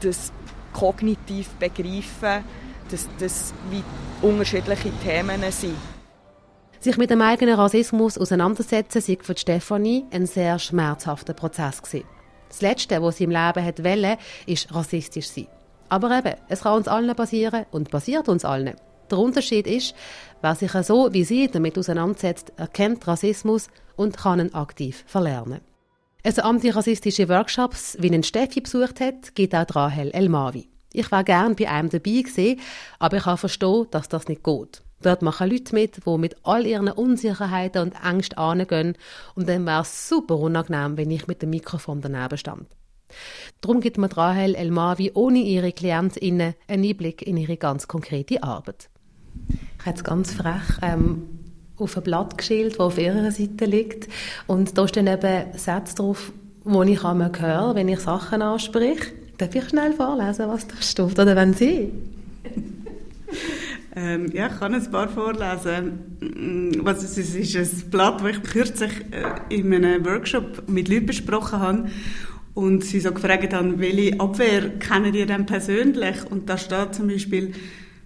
das 0.00 0.32
kognitiv 0.72 1.48
begreifen, 1.54 2.44
dass 2.92 3.08
das 3.18 3.54
wie 3.70 3.82
unterschiedliche 4.26 4.90
Themen 5.02 5.40
sind. 5.50 5.76
Sich 6.80 6.96
mit 6.96 7.10
dem 7.10 7.22
eigenen 7.22 7.54
Rassismus 7.54 8.18
auseinandersetzen, 8.18 9.00
sei 9.00 9.18
für 9.20 9.36
Stefanie 9.36 10.04
ein 10.10 10.26
sehr 10.26 10.58
schmerzhafter 10.58 11.32
Prozess 11.32 11.80
gewesen. 11.82 12.06
Das 12.48 12.60
Letzte, 12.60 13.00
was 13.00 13.16
sie 13.16 13.24
im 13.24 13.30
Leben 13.30 13.64
hat 13.64 13.82
wollte, 13.82 14.18
ist 14.46 14.74
rassistisch 14.74 15.28
sein. 15.28 15.46
Aber 15.88 16.18
eben, 16.18 16.34
es 16.48 16.62
kann 16.62 16.76
uns 16.76 16.88
allen 16.88 17.14
passieren 17.14 17.66
und 17.70 17.90
passiert 17.90 18.28
uns 18.28 18.44
allen. 18.44 18.74
Der 19.10 19.18
Unterschied 19.18 19.66
ist, 19.66 19.94
wer 20.40 20.54
sich 20.54 20.72
so 20.72 21.12
wie 21.12 21.24
sie 21.24 21.48
damit 21.48 21.78
auseinandersetzt, 21.78 22.52
erkennt 22.56 23.06
Rassismus 23.06 23.68
und 23.96 24.16
kann 24.16 24.40
ihn 24.40 24.54
aktiv 24.54 25.04
verlernen. 25.06 25.60
Also 26.24 26.42
antirassistische 26.42 27.28
Workshops, 27.28 27.96
wie 28.00 28.08
ihn 28.08 28.22
Steffi 28.22 28.60
besucht 28.60 29.00
hat, 29.00 29.34
gibt 29.34 29.54
auch 29.54 29.74
Rahel 29.74 30.10
Elmavi. 30.12 30.71
Ich 30.92 31.10
war 31.10 31.24
gern 31.24 31.56
bei 31.56 31.68
einem 31.68 31.88
dabei 31.88 32.22
gewesen, 32.22 32.60
aber 32.98 33.16
ich 33.16 33.22
kann 33.24 33.38
verstehen, 33.38 33.86
dass 33.90 34.08
das 34.08 34.28
nicht 34.28 34.44
geht. 34.44 34.82
Dort 35.02 35.22
machen 35.22 35.50
Leute 35.50 35.74
mit, 35.74 36.06
die 36.06 36.18
mit 36.18 36.36
all 36.44 36.66
ihren 36.66 36.88
Unsicherheiten 36.88 37.82
und 37.82 37.94
Ängsten 38.04 38.38
angehen 38.38 38.96
und 39.34 39.48
dann 39.48 39.66
wäre 39.66 39.82
es 39.82 40.08
super 40.08 40.38
unangenehm, 40.38 40.96
wenn 40.96 41.10
ich 41.10 41.26
mit 41.26 41.42
dem 41.42 41.50
Mikrofon 41.50 42.00
daneben 42.00 42.38
stand. 42.38 42.68
Darum 43.60 43.80
gibt 43.80 43.98
mir 43.98 44.16
Rahel 44.16 44.54
Elmavi 44.54 45.12
ohne 45.14 45.40
ihre 45.40 45.72
KlientInnen 45.72 46.54
einen 46.68 46.84
Einblick 46.84 47.22
in 47.22 47.36
ihre 47.36 47.56
ganz 47.56 47.88
konkrete 47.88 48.42
Arbeit. 48.42 48.88
Ich 49.78 49.86
habe 49.86 49.96
es 49.96 50.04
ganz 50.04 50.32
frech 50.32 50.78
ähm, 50.82 51.28
auf 51.76 51.96
ein 51.96 52.02
Blatt 52.02 52.38
geschildert, 52.38 52.74
das 52.74 52.80
auf 52.80 52.98
ihrer 52.98 53.30
Seite 53.30 53.64
liegt. 53.64 54.08
Und 54.46 54.78
da 54.78 54.86
stehen 54.86 55.06
eben 55.06 55.58
Sätze 55.58 55.96
drauf, 55.96 56.32
die 56.64 56.92
ich 56.92 57.04
einmal 57.04 57.32
höre, 57.36 57.74
wenn 57.74 57.88
ich 57.88 58.00
Sachen 58.00 58.42
anspreche. 58.42 59.12
Darf 59.42 59.56
ich 59.56 59.68
schnell 59.70 59.92
vorlesen, 59.92 60.46
was 60.46 60.68
da 60.68 60.76
steht? 60.80 61.18
Oder 61.18 61.34
wenn 61.34 61.52
Sie? 61.52 61.90
Ähm, 63.94 64.32
ja, 64.32 64.46
ich 64.46 64.58
kann 64.58 64.74
ein 64.74 64.90
paar 64.90 65.06
vorlesen. 65.10 66.16
Mm, 66.20 66.82
was 66.82 67.04
es 67.04 67.18
ist, 67.18 67.54
ist 67.54 67.84
ein 67.84 67.90
Blatt, 67.90 68.22
das 68.22 68.30
ich 68.30 68.42
kürzlich 68.42 68.90
äh, 69.10 69.54
in 69.54 69.74
einem 69.74 70.06
Workshop 70.06 70.66
mit 70.66 70.88
Leuten 70.88 71.04
besprochen 71.04 71.60
habe 71.60 71.90
und 72.54 72.84
sie 72.84 73.00
so 73.00 73.12
gefragt 73.12 73.52
haben, 73.52 73.80
welche 73.80 74.18
Abwehr 74.18 74.78
kennen 74.78 75.12
ihr 75.12 75.26
denn 75.26 75.44
persönlich? 75.44 76.24
Und 76.30 76.48
da 76.48 76.56
steht 76.56 76.94
zum 76.94 77.08
Beispiel, 77.08 77.52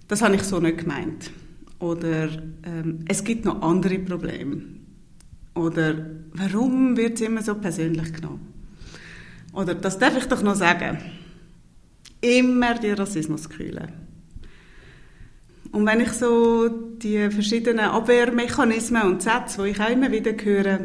das 0.09 0.23
habe 0.23 0.35
ich 0.35 0.43
so 0.43 0.59
nicht 0.59 0.79
gemeint. 0.79 1.31
Oder 1.79 2.31
ähm, 2.65 3.05
es 3.07 3.23
gibt 3.23 3.45
noch 3.45 3.63
andere 3.63 4.01
Probleme. 4.01 4.63
Oder 5.55 5.95
warum 6.33 6.97
wird 6.97 7.15
es 7.15 7.21
immer 7.21 7.43
so 7.43 7.55
persönlich 7.55 8.13
genommen? 8.13 8.53
Oder 9.53 9.77
das 9.77 10.01
darf 10.01 10.17
ich 10.17 10.27
doch 10.27 10.43
noch 10.43 10.57
sagen. 10.57 10.99
Immer 12.21 12.75
die 12.75 12.91
Rassismuskühle. 12.91 13.89
Und 15.73 15.85
wenn 15.85 16.01
ich 16.01 16.13
so 16.13 16.69
die 16.69 17.31
verschiedenen 17.31 17.87
Abwehrmechanismen 17.87 19.03
und 19.03 19.23
Sätze, 19.23 19.63
die 19.63 19.71
ich 19.71 19.81
auch 19.81 19.91
immer 19.91 20.11
wieder 20.11 20.33
höre, 20.33 20.79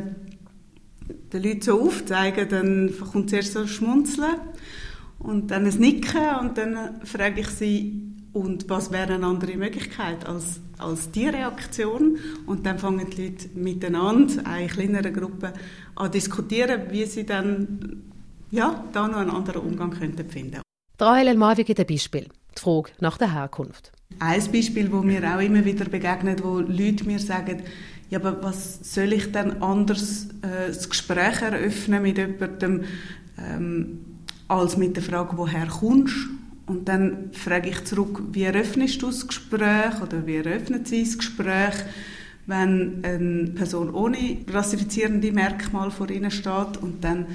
den 1.32 1.44
Leuten 1.44 1.62
so 1.62 1.82
aufzeigen, 1.82 2.50
dann 2.50 2.94
kommt 3.12 3.30
zuerst 3.30 3.54
so 3.54 3.60
ein 3.60 3.68
Schmunzeln 3.68 4.36
und 5.20 5.52
dann 5.52 5.66
ein 5.66 5.80
Nicken 5.80 6.36
und 6.42 6.58
dann 6.58 7.02
frage 7.06 7.42
ich 7.42 7.48
sie, 7.48 8.12
und 8.34 8.70
was 8.70 8.92
wäre 8.92 9.16
eine 9.16 9.26
andere 9.26 9.58
Möglichkeit 9.58 10.26
als, 10.26 10.62
als 10.78 11.12
diese 11.12 11.34
Reaktion? 11.34 12.18
Und 12.46 12.66
dann 12.66 12.80
fangen 12.80 13.10
die 13.10 13.28
Leute 13.28 13.50
miteinander, 13.56 14.44
auch 14.46 14.60
in 14.60 14.68
kleineren 14.68 15.14
Gruppen, 15.14 15.52
an 15.96 16.12
diskutieren, 16.12 16.84
wie 16.92 17.06
sie 17.06 17.26
dann 17.26 18.04
ja, 18.50 18.86
da 18.94 19.08
noch 19.08 19.18
einen 19.18 19.32
anderen 19.32 19.62
Umgang 19.62 19.92
könnten 19.92 20.30
finden. 20.30 20.62
Rahel 21.02 21.30
Elmavi 21.30 21.64
gibt 21.64 21.80
ein 21.80 21.88
Beispiel. 21.88 22.28
Die 22.56 22.62
Frage 22.62 22.92
nach 23.00 23.18
der 23.18 23.34
Herkunft. 23.34 23.92
Ein 24.20 24.52
Beispiel, 24.52 24.88
das 24.88 25.04
mir 25.04 25.36
auch 25.36 25.42
immer 25.42 25.66
wieder 25.66 25.86
begegnet, 25.86 26.44
wo 26.44 26.60
Leute 26.60 27.06
mir 27.06 27.18
sagen, 27.18 27.64
ja, 28.12 28.20
aber 28.20 28.44
was 28.44 28.94
soll 28.94 29.14
ich 29.14 29.32
denn 29.32 29.64
anders 29.64 30.28
äh, 30.44 30.68
das 30.68 30.88
Gespräch 30.88 31.42
eröffnen 31.42 32.04
mit 32.04 32.20
jemandem, 32.20 32.84
ähm, 33.40 34.00
als 34.48 34.78
mit 34.78 34.96
der 34.96 35.02
Frage, 35.02 35.38
woher 35.38 35.66
kommst 35.66 36.16
und 36.68 36.88
dann 36.88 37.32
frage 37.32 37.72
ich 37.72 37.84
zurück, 37.86 38.22
wie 38.34 38.44
eröffnest 38.44 39.02
du 39.02 39.08
das 39.08 39.26
Gespräch 39.26 40.00
oder 40.04 40.28
wie 40.28 40.36
eröffnet 40.36 40.88
sie 40.88 41.04
das 41.04 41.18
Gespräch, 41.18 41.74
wenn 42.46 43.04
eine 43.04 43.52
Person 43.56 43.92
ohne 43.92 44.38
rassifizierende 44.48 45.32
Merkmal 45.32 45.90
vor 45.90 46.12
ihnen 46.12 46.30
steht 46.30 46.78
und 46.80 47.04
dann 47.04 47.26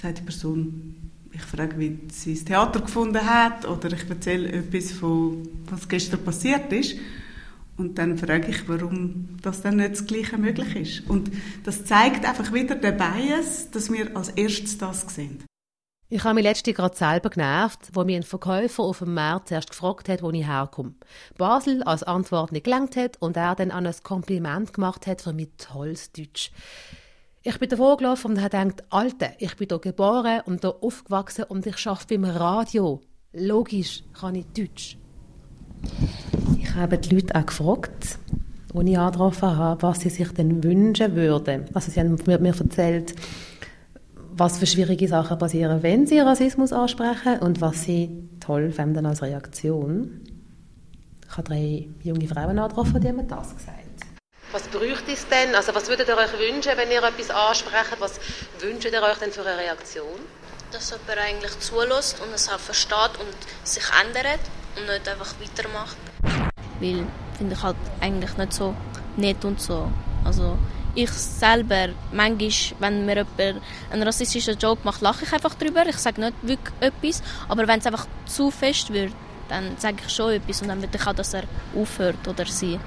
sagt 0.00 0.20
die 0.20 0.22
Person, 0.22 0.89
ich 1.32 1.42
frage, 1.42 1.78
wie 1.78 1.98
sie 2.10 2.34
das 2.34 2.44
Theater 2.44 2.80
gefunden 2.80 3.24
hat 3.24 3.66
oder 3.66 3.92
ich 3.92 4.08
erzähle 4.08 4.50
etwas 4.50 4.92
von 4.92 5.48
was 5.66 5.88
gestern 5.88 6.24
passiert 6.24 6.72
ist. 6.72 6.96
Und 7.76 7.96
dann 7.96 8.18
frage 8.18 8.48
ich, 8.48 8.68
warum 8.68 9.38
das 9.40 9.62
dann 9.62 9.76
nicht 9.76 9.92
das 9.92 10.06
Gleiche 10.06 10.36
möglich 10.36 10.76
ist. 10.76 11.08
Und 11.08 11.30
das 11.64 11.84
zeigt 11.86 12.26
einfach 12.26 12.52
wieder 12.52 12.74
den 12.74 12.96
Bias, 12.96 13.70
dass 13.70 13.90
wir 13.90 14.14
als 14.14 14.28
erstes 14.30 14.76
das 14.76 15.02
sehen. 15.14 15.44
Ich 16.12 16.24
habe 16.24 16.34
mich 16.34 16.42
letztens 16.42 16.76
gerade 16.76 16.96
selber 16.96 17.30
genervt, 17.30 17.90
wo 17.92 18.04
mir 18.04 18.16
ein 18.16 18.24
Verkäufer 18.24 18.82
auf 18.82 18.98
dem 18.98 19.14
Markt 19.14 19.52
erst 19.52 19.70
gefragt 19.70 20.08
hat, 20.08 20.22
wo 20.22 20.30
ich 20.32 20.44
herkomme. 20.44 20.94
Basel 21.38 21.84
als 21.84 22.02
Antwort 22.02 22.50
nicht 22.50 22.64
gelangt 22.64 22.96
hat 22.96 23.16
und 23.22 23.36
er 23.36 23.54
dann 23.54 23.70
an 23.70 23.86
ein 23.86 23.94
Kompliment 24.02 24.74
gemacht 24.74 25.06
hat 25.06 25.22
für 25.22 25.32
mein 25.32 25.56
tolles 25.56 26.10
Deutsch. 26.10 26.50
Ich 27.42 27.58
bin 27.58 27.70
davor 27.70 27.96
gelaufen 27.96 28.32
und 28.32 28.42
habe 28.42 28.50
gedacht, 28.50 28.84
Alter, 28.90 29.30
ich 29.38 29.56
bin 29.56 29.66
hier 29.66 29.78
geboren 29.78 30.42
und 30.44 30.60
hier 30.60 30.76
aufgewachsen 30.82 31.44
und 31.44 31.64
ich 31.64 31.86
arbeite 31.86 32.18
beim 32.18 32.24
Radio. 32.26 33.00
Logisch 33.32 34.02
kann 34.12 34.34
ich 34.34 34.44
Deutsch. 34.54 34.98
Ich 36.58 36.74
habe 36.74 36.98
die 36.98 37.14
Leute 37.14 37.34
auch 37.34 37.46
gefragt, 37.46 38.18
als 38.74 38.86
ich 38.86 38.98
angetroffen 38.98 39.56
habe, 39.56 39.82
was 39.82 40.00
sie 40.00 40.10
sich 40.10 40.30
denn 40.32 40.62
wünschen 40.62 41.16
würden. 41.16 41.64
Also 41.72 41.90
sie 41.90 42.00
haben 42.00 42.18
mir 42.26 42.54
erzählt, 42.54 43.14
was 44.32 44.58
für 44.58 44.66
schwierige 44.66 45.08
Sachen 45.08 45.38
passieren, 45.38 45.82
wenn 45.82 46.06
sie 46.06 46.18
Rassismus 46.18 46.74
ansprechen 46.74 47.38
und 47.38 47.62
was 47.62 47.84
sie 47.84 48.28
toll 48.40 48.70
finden 48.70 49.06
als 49.06 49.22
Reaktion. 49.22 50.20
Ich 51.26 51.38
habe 51.38 51.48
drei 51.48 51.88
junge 52.02 52.28
Frauen 52.28 52.58
angetroffen, 52.58 53.00
die 53.00 53.08
haben 53.08 53.16
mir 53.16 53.24
das 53.24 53.56
gesagt. 53.56 53.79
Was 54.52 54.62
bräuchte 54.62 55.12
es 55.12 55.28
denn? 55.28 55.54
Also 55.54 55.72
was 55.74 55.88
würdet 55.88 56.08
ihr 56.08 56.16
euch 56.16 56.32
wünschen, 56.32 56.72
wenn 56.76 56.90
ihr 56.90 57.02
etwas 57.02 57.30
ansprecht? 57.30 58.00
Was 58.00 58.18
wünscht 58.58 58.84
ihr 58.84 59.02
euch 59.02 59.18
denn 59.18 59.30
für 59.30 59.46
eine 59.46 59.56
Reaktion? 59.56 60.18
Dass 60.72 60.90
jemand 60.90 61.18
eigentlich 61.18 61.58
zulässt 61.60 62.20
und 62.20 62.34
es 62.34 62.48
auch 62.48 62.58
versteht 62.58 63.16
und 63.20 63.36
sich 63.62 63.84
ändert 64.04 64.40
und 64.76 64.86
nicht 64.86 65.08
einfach 65.08 65.34
weitermacht. 65.40 65.96
Weil 66.80 67.06
finde 67.38 67.54
ich 67.54 67.62
halt 67.62 67.76
eigentlich 68.00 68.36
nicht 68.36 68.52
so 68.52 68.74
nett 69.16 69.44
und 69.44 69.60
so. 69.60 69.88
Also 70.24 70.58
ich 70.96 71.10
selber, 71.10 71.90
manchmal, 72.10 72.50
wenn 72.80 73.06
mir 73.06 73.18
jemand 73.18 73.62
einen 73.90 74.02
rassistischen 74.02 74.58
Joke 74.58 74.80
macht, 74.82 75.00
lache 75.00 75.24
ich 75.24 75.32
einfach 75.32 75.54
drüber. 75.54 75.86
Ich 75.86 75.98
sage 75.98 76.20
nicht 76.20 76.34
wirklich 76.42 76.74
etwas. 76.80 77.22
Aber 77.48 77.68
wenn 77.68 77.78
es 77.78 77.86
einfach 77.86 78.06
zu 78.26 78.50
fest 78.50 78.92
wird, 78.92 79.12
dann 79.48 79.76
sage 79.78 79.98
ich 80.04 80.12
schon 80.12 80.32
etwas 80.32 80.62
und 80.62 80.68
dann 80.68 80.82
will 80.82 80.90
ich 80.92 81.06
auch, 81.06 81.12
dass 81.12 81.34
er 81.34 81.44
aufhört 81.76 82.26
oder 82.26 82.46
sie. 82.46 82.80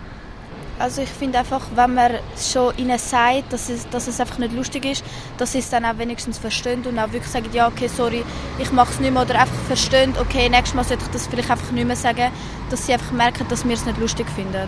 Also 0.80 1.02
ich 1.02 1.10
finde 1.10 1.40
einfach, 1.40 1.66
wenn 1.76 1.94
man 1.94 2.14
schon 2.38 2.76
ihnen 2.78 2.98
sagt, 2.98 3.54
dass 3.54 3.70
es, 3.70 3.88
dass 3.90 4.08
es 4.08 4.20
einfach 4.20 4.40
nicht 4.40 4.54
lustig 4.54 4.86
ist, 4.86 5.04
dass 5.38 5.52
sie 5.52 5.60
es 5.60 5.70
dann 5.70 5.86
auch 5.86 5.98
wenigstens 5.98 6.38
verstehen 6.38 6.84
und 6.86 6.98
auch 6.98 7.12
wirklich 7.12 7.32
sagen, 7.32 7.50
ja, 7.54 7.68
okay, 7.68 7.88
sorry, 7.88 8.24
ich 8.60 8.72
mache 8.72 8.92
es 8.94 9.00
nicht 9.00 9.14
mehr 9.14 9.22
oder 9.22 9.40
einfach 9.40 9.62
verstehen, 9.68 10.14
okay, 10.20 10.50
nächstes 10.50 10.74
Mal 10.74 10.84
sollte 10.84 11.04
ich 11.06 11.12
das 11.12 11.28
vielleicht 11.28 11.52
einfach 11.52 11.72
nicht 11.72 11.86
mehr 11.86 11.96
sagen, 11.96 12.32
dass 12.70 12.86
sie 12.86 12.94
einfach 12.94 13.12
merken, 13.12 13.46
dass 13.50 13.66
wir 13.66 13.74
es 13.74 13.86
nicht 13.86 14.00
lustig 14.00 14.28
finden. 14.36 14.68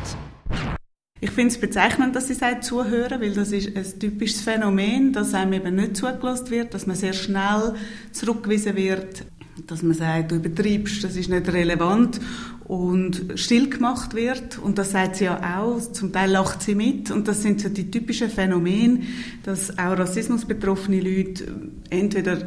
Ich 1.21 1.31
finde 1.31 1.53
es 1.53 1.59
bezeichnend, 1.59 2.15
dass 2.15 2.27
Sie 2.27 2.33
sagt, 2.33 2.65
zuhören, 2.65 3.21
weil 3.21 3.31
das 3.31 3.51
ist 3.51 3.75
ein 3.75 3.99
typisches 3.99 4.41
Phänomen, 4.41 5.13
dass 5.13 5.33
einem 5.33 5.53
eben 5.53 5.75
nicht 5.75 5.97
zugelassen 5.97 6.51
wird, 6.51 6.73
dass 6.73 6.85
man 6.85 6.95
sehr 6.95 7.13
schnell 7.13 7.73
zurückgewiesen 8.11 8.75
wird, 8.75 9.25
dass 9.65 9.81
man 9.81 9.95
sagt, 9.95 10.31
du 10.31 10.35
übertreibst, 10.35 11.03
das 11.03 11.15
ist 11.15 11.29
nicht 11.29 11.47
relevant 11.47 12.19
und 12.65 13.33
still 13.35 13.69
gemacht 13.69 14.15
wird. 14.15 14.57
Und 14.57 14.77
das 14.77 14.91
sagt 14.91 15.17
sie 15.17 15.25
ja 15.25 15.59
auch, 15.59 15.79
zum 15.79 16.11
Teil 16.11 16.31
lacht 16.31 16.63
sie 16.63 16.75
mit. 16.75 17.11
Und 17.11 17.27
das 17.27 17.41
sind 17.43 17.61
so 17.61 17.69
die 17.69 17.89
typischen 17.91 18.29
Phänomene, 18.29 19.01
dass 19.43 19.77
auch 19.77 19.97
rassismusbetroffene 19.97 20.99
Leute 20.99 21.45
entweder 21.89 22.39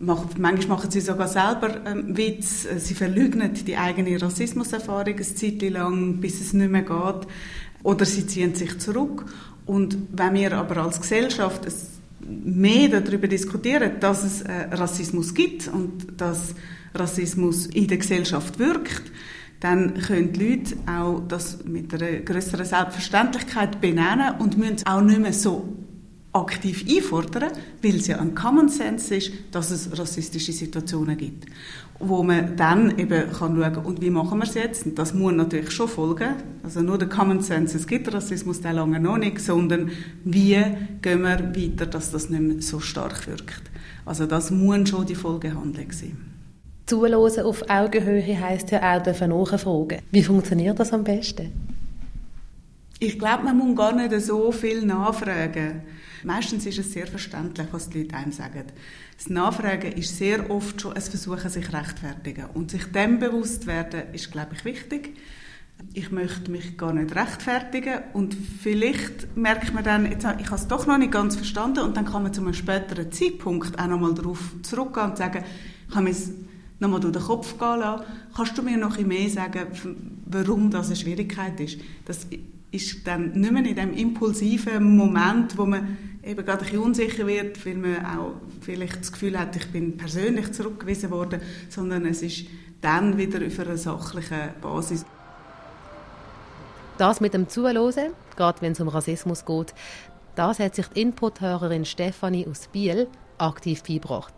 macht, 0.00 0.38
manchmal 0.38 0.78
machen 0.78 0.90
sie 0.90 1.00
sogar 1.00 1.28
selber 1.28 1.84
ähm, 1.84 2.16
Witz, 2.16 2.66
sie 2.78 2.94
verleugnen 2.94 3.52
die 3.52 3.76
eigene 3.76 4.20
Rassismuserfahrung 4.20 5.14
eine 5.14 5.22
Zeit 5.22 5.62
lang, 5.62 6.18
bis 6.20 6.40
es 6.40 6.52
nicht 6.52 6.70
mehr 6.70 6.82
geht. 6.82 7.26
Oder 7.82 8.04
sie 8.04 8.26
ziehen 8.26 8.54
sich 8.54 8.78
zurück. 8.78 9.26
Und 9.66 9.98
wenn 10.12 10.34
wir 10.34 10.52
aber 10.52 10.78
als 10.78 11.00
Gesellschaft 11.00 11.66
mehr 12.20 13.00
darüber 13.00 13.28
diskutieren, 13.28 13.92
dass 14.00 14.24
es 14.24 14.42
äh, 14.42 14.68
Rassismus 14.72 15.34
gibt 15.34 15.68
und 15.68 16.20
dass 16.20 16.54
Rassismus 16.94 17.66
in 17.66 17.86
der 17.86 17.98
Gesellschaft 17.98 18.58
wirkt, 18.58 19.12
dann 19.60 19.94
können 19.94 20.32
die 20.32 20.50
Leute 20.50 20.76
auch 20.86 21.20
das 21.26 21.64
mit 21.64 21.92
einer 21.92 22.20
größeren 22.20 22.64
Selbstverständlichkeit 22.64 23.80
benennen 23.80 24.34
und 24.38 24.56
müssen 24.56 24.76
es 24.76 24.86
auch 24.86 25.00
nicht 25.00 25.20
mehr 25.20 25.32
so 25.32 25.68
aktiv 26.32 26.84
einfordern, 26.88 27.52
weil 27.82 27.96
es 27.96 28.06
ja 28.06 28.18
ein 28.18 28.34
Common 28.34 28.68
Sense 28.68 29.16
ist, 29.16 29.32
dass 29.50 29.70
es 29.70 29.98
rassistische 29.98 30.52
Situationen 30.52 31.16
gibt, 31.16 31.46
wo 31.98 32.22
man 32.22 32.56
dann 32.56 32.98
eben 32.98 33.32
kann 33.32 33.56
schauen 33.56 33.84
und 33.84 34.00
wie 34.00 34.10
machen 34.10 34.38
wir 34.38 34.44
es 34.44 34.54
jetzt? 34.54 34.86
Und 34.86 34.98
das 34.98 35.14
muss 35.14 35.32
natürlich 35.32 35.70
schon 35.70 35.88
folgen. 35.88 36.34
Also 36.62 36.80
nur 36.80 36.98
der 36.98 37.08
Common 37.08 37.40
Sense, 37.40 37.76
es 37.76 37.86
gibt 37.86 38.12
Rassismus, 38.12 38.60
der 38.60 38.74
lange 38.74 39.00
noch 39.00 39.18
nicht, 39.18 39.40
sondern 39.40 39.90
wie 40.24 40.62
gehen 41.02 41.22
wir 41.22 41.52
weiter, 41.56 41.86
dass 41.86 42.12
das 42.12 42.30
nicht 42.30 42.42
mehr 42.42 42.62
so 42.62 42.78
stark 42.78 43.26
wirkt. 43.26 43.62
Also 44.04 44.26
das 44.26 44.50
muss 44.50 44.88
schon 44.88 45.06
die 45.06 45.14
Folgehandlung 45.14 45.90
sein. 45.92 46.27
Zuhören 46.88 47.44
auf 47.44 47.68
Augenhöhe 47.68 48.40
heisst 48.40 48.70
ja 48.70 48.96
auch 48.96 49.04
nachfragen. 49.04 50.00
Wie 50.10 50.22
funktioniert 50.22 50.80
das 50.80 50.94
am 50.94 51.04
besten? 51.04 51.52
Ich 52.98 53.18
glaube, 53.18 53.44
man 53.44 53.58
muss 53.58 53.76
gar 53.76 53.94
nicht 53.94 54.18
so 54.22 54.50
viel 54.50 54.86
nachfragen. 54.86 55.82
Meistens 56.24 56.64
ist 56.64 56.78
es 56.78 56.92
sehr 56.92 57.06
verständlich, 57.06 57.68
was 57.72 57.90
die 57.90 58.04
Leute 58.04 58.16
einem 58.16 58.32
sagen. 58.32 58.64
Das 59.18 59.28
Nachfragen 59.28 59.92
ist 59.92 60.16
sehr 60.16 60.50
oft 60.50 60.80
schon 60.80 60.94
ein 60.94 61.02
Versuchen, 61.02 61.50
sich 61.50 61.70
rechtfertigen. 61.72 62.46
Und 62.54 62.70
sich 62.70 62.86
dem 62.86 63.18
bewusst 63.18 63.66
werden, 63.66 64.04
ist, 64.14 64.32
glaube 64.32 64.54
ich, 64.54 64.64
wichtig. 64.64 65.14
Ich 65.92 66.10
möchte 66.10 66.50
mich 66.50 66.78
gar 66.78 66.94
nicht 66.94 67.14
rechtfertigen 67.14 68.00
und 68.14 68.34
vielleicht 68.34 69.36
merkt 69.36 69.74
man 69.74 69.84
dann, 69.84 70.10
jetzt, 70.10 70.26
ich 70.40 70.46
habe 70.46 70.56
es 70.56 70.66
doch 70.66 70.86
noch 70.86 70.98
nicht 70.98 71.12
ganz 71.12 71.36
verstanden 71.36 71.80
und 71.80 71.96
dann 71.96 72.04
kann 72.04 72.24
man 72.24 72.32
zu 72.32 72.40
einem 72.40 72.54
späteren 72.54 73.12
Zeitpunkt 73.12 73.78
auch 73.78 73.86
nochmal 73.86 74.14
darauf 74.14 74.54
zurückgehen 74.62 75.10
und 75.10 75.18
sagen, 75.18 75.44
ich 75.88 75.94
habe 75.94 76.04
mir 76.06 76.14
nochmal 76.80 77.00
durch 77.00 77.14
den 77.14 77.22
Kopf 77.22 77.58
gehen 77.58 77.78
lassen. 77.80 78.04
Kannst 78.34 78.58
du 78.58 78.62
mir 78.62 78.76
noch 78.76 78.98
ein 78.98 79.08
mehr 79.08 79.28
sagen, 79.28 79.66
warum 80.26 80.70
das 80.70 80.86
eine 80.86 80.96
Schwierigkeit 80.96 81.58
ist? 81.60 81.80
Das 82.04 82.26
ist 82.70 83.06
dann 83.06 83.32
nicht 83.32 83.52
mehr 83.52 83.64
in 83.64 83.76
dem 83.76 83.92
impulsiven 83.94 84.96
Moment, 84.96 85.56
wo 85.56 85.66
man 85.66 85.96
eben 86.22 86.44
gerade 86.44 86.58
ein 86.58 86.64
bisschen 86.64 86.78
unsicher 86.80 87.26
wird, 87.26 87.64
weil 87.64 87.76
man 87.76 88.04
auch 88.04 88.32
vielleicht 88.60 89.00
das 89.00 89.12
Gefühl 89.12 89.38
hat, 89.38 89.56
ich 89.56 89.66
bin 89.72 89.96
persönlich 89.96 90.52
zurückgewiesen 90.52 91.10
worden, 91.10 91.40
sondern 91.68 92.04
es 92.06 92.22
ist 92.22 92.46
dann 92.80 93.16
wieder 93.16 93.44
auf 93.46 93.58
einer 93.58 93.76
sachlichen 93.76 94.50
Basis. 94.60 95.04
Das 96.98 97.20
mit 97.20 97.32
dem 97.32 97.48
Zuhören, 97.48 98.12
gerade 98.36 98.60
wenn 98.60 98.72
es 98.72 98.80
um 98.80 98.88
Rassismus 98.88 99.44
geht, 99.44 99.72
das 100.34 100.58
hat 100.58 100.74
sich 100.74 100.86
die 100.88 101.02
Inputhörerin 101.02 101.84
Stefanie 101.84 102.46
aus 102.46 102.68
Biel 102.68 103.08
aktiv 103.38 103.82
beigebracht. 103.82 104.34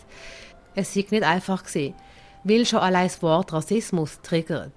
Es 0.75 0.95
ist 0.95 1.11
nicht 1.11 1.25
einfach 1.25 1.65
gesehen, 1.65 1.95
weil 2.45 2.67
schon 2.67 2.81
allein 2.81 3.09
das 3.09 3.23
Wort 3.23 3.53
Rassismus 3.53 4.21
triggert. 4.23 4.73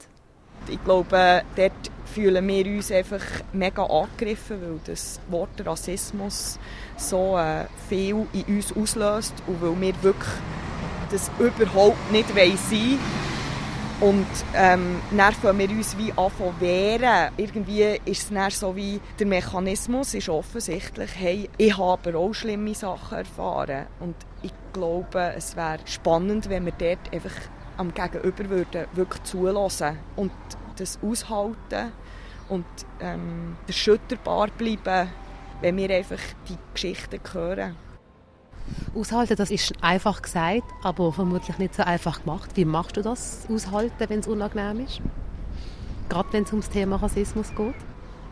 Ich 0.67 0.83
glaube, 0.83 1.41
dort 1.55 1.91
fühlen 2.13 2.47
wir 2.47 2.65
uns 2.67 2.91
einfach 2.91 3.21
mega 3.51 3.83
angegriffen, 3.83 4.61
weil 4.61 4.79
das 4.85 5.19
Wort 5.29 5.65
Rassismus 5.65 6.59
so 6.95 7.37
äh, 7.37 7.65
viel 7.89 8.27
in 8.33 8.57
uns 8.57 8.75
auslöst 8.75 9.33
und 9.47 9.61
weil 9.61 9.81
wir 9.81 10.03
wirklich 10.03 10.33
das 11.11 11.29
überhaupt 11.39 12.11
nicht 12.11 12.29
sein 12.29 12.37
wollen. 12.37 13.32
Und 13.99 14.27
ähm, 14.55 15.01
dann 15.15 15.33
fangen 15.33 15.59
wir 15.59 15.69
uns 15.69 15.97
wie 15.97 16.11
an 16.11 16.31
zu 16.37 16.53
wehren. 16.59 17.31
Irgendwie 17.37 17.99
ist 18.05 18.23
es 18.23 18.29
dann 18.29 18.49
so 18.51 18.75
wie, 18.75 18.99
der 19.19 19.27
Mechanismus 19.27 20.13
ist 20.13 20.29
offensichtlich, 20.29 21.11
hey, 21.15 21.49
ich 21.57 21.77
habe 21.77 22.09
aber 22.09 22.19
auch 22.19 22.33
schlimme 22.33 22.75
Sachen 22.75 23.19
erfahren. 23.19 23.85
Und 23.99 24.15
ich 24.41 24.51
glaube, 24.73 25.33
es 25.37 25.55
wäre 25.55 25.79
spannend, 25.85 26.49
wenn 26.49 26.65
wir 26.65 26.73
dort 26.77 27.13
einfach 27.13 27.35
am 27.77 27.93
Gegenüber 27.93 28.49
würden 28.49 28.85
wirklich 28.93 29.23
zulassen 29.23 29.97
und 30.15 30.31
das 30.77 30.99
aushalten 31.01 31.91
und 32.49 32.65
ähm, 32.99 33.57
erschütterbar 33.67 34.47
bleiben, 34.57 35.09
wenn 35.61 35.77
wir 35.77 35.89
einfach 35.89 36.19
die 36.49 36.57
Geschichten 36.73 37.19
hören. 37.31 37.75
Aushalten, 38.95 39.35
das 39.35 39.51
ist 39.51 39.73
einfach 39.81 40.21
gesagt, 40.21 40.63
aber 40.83 41.11
vermutlich 41.11 41.57
nicht 41.57 41.75
so 41.75 41.83
einfach 41.83 42.21
gemacht. 42.23 42.51
Wie 42.55 42.65
machst 42.65 42.97
du 42.97 43.01
das, 43.01 43.47
aushalten, 43.49 44.05
wenn 44.07 44.19
es 44.19 44.27
unangenehm 44.27 44.85
ist? 44.85 45.01
Gerade 46.09 46.29
wenn 46.31 46.43
es 46.43 46.51
ums 46.51 46.69
Thema 46.69 46.97
Rassismus 46.97 47.53
geht? 47.55 47.75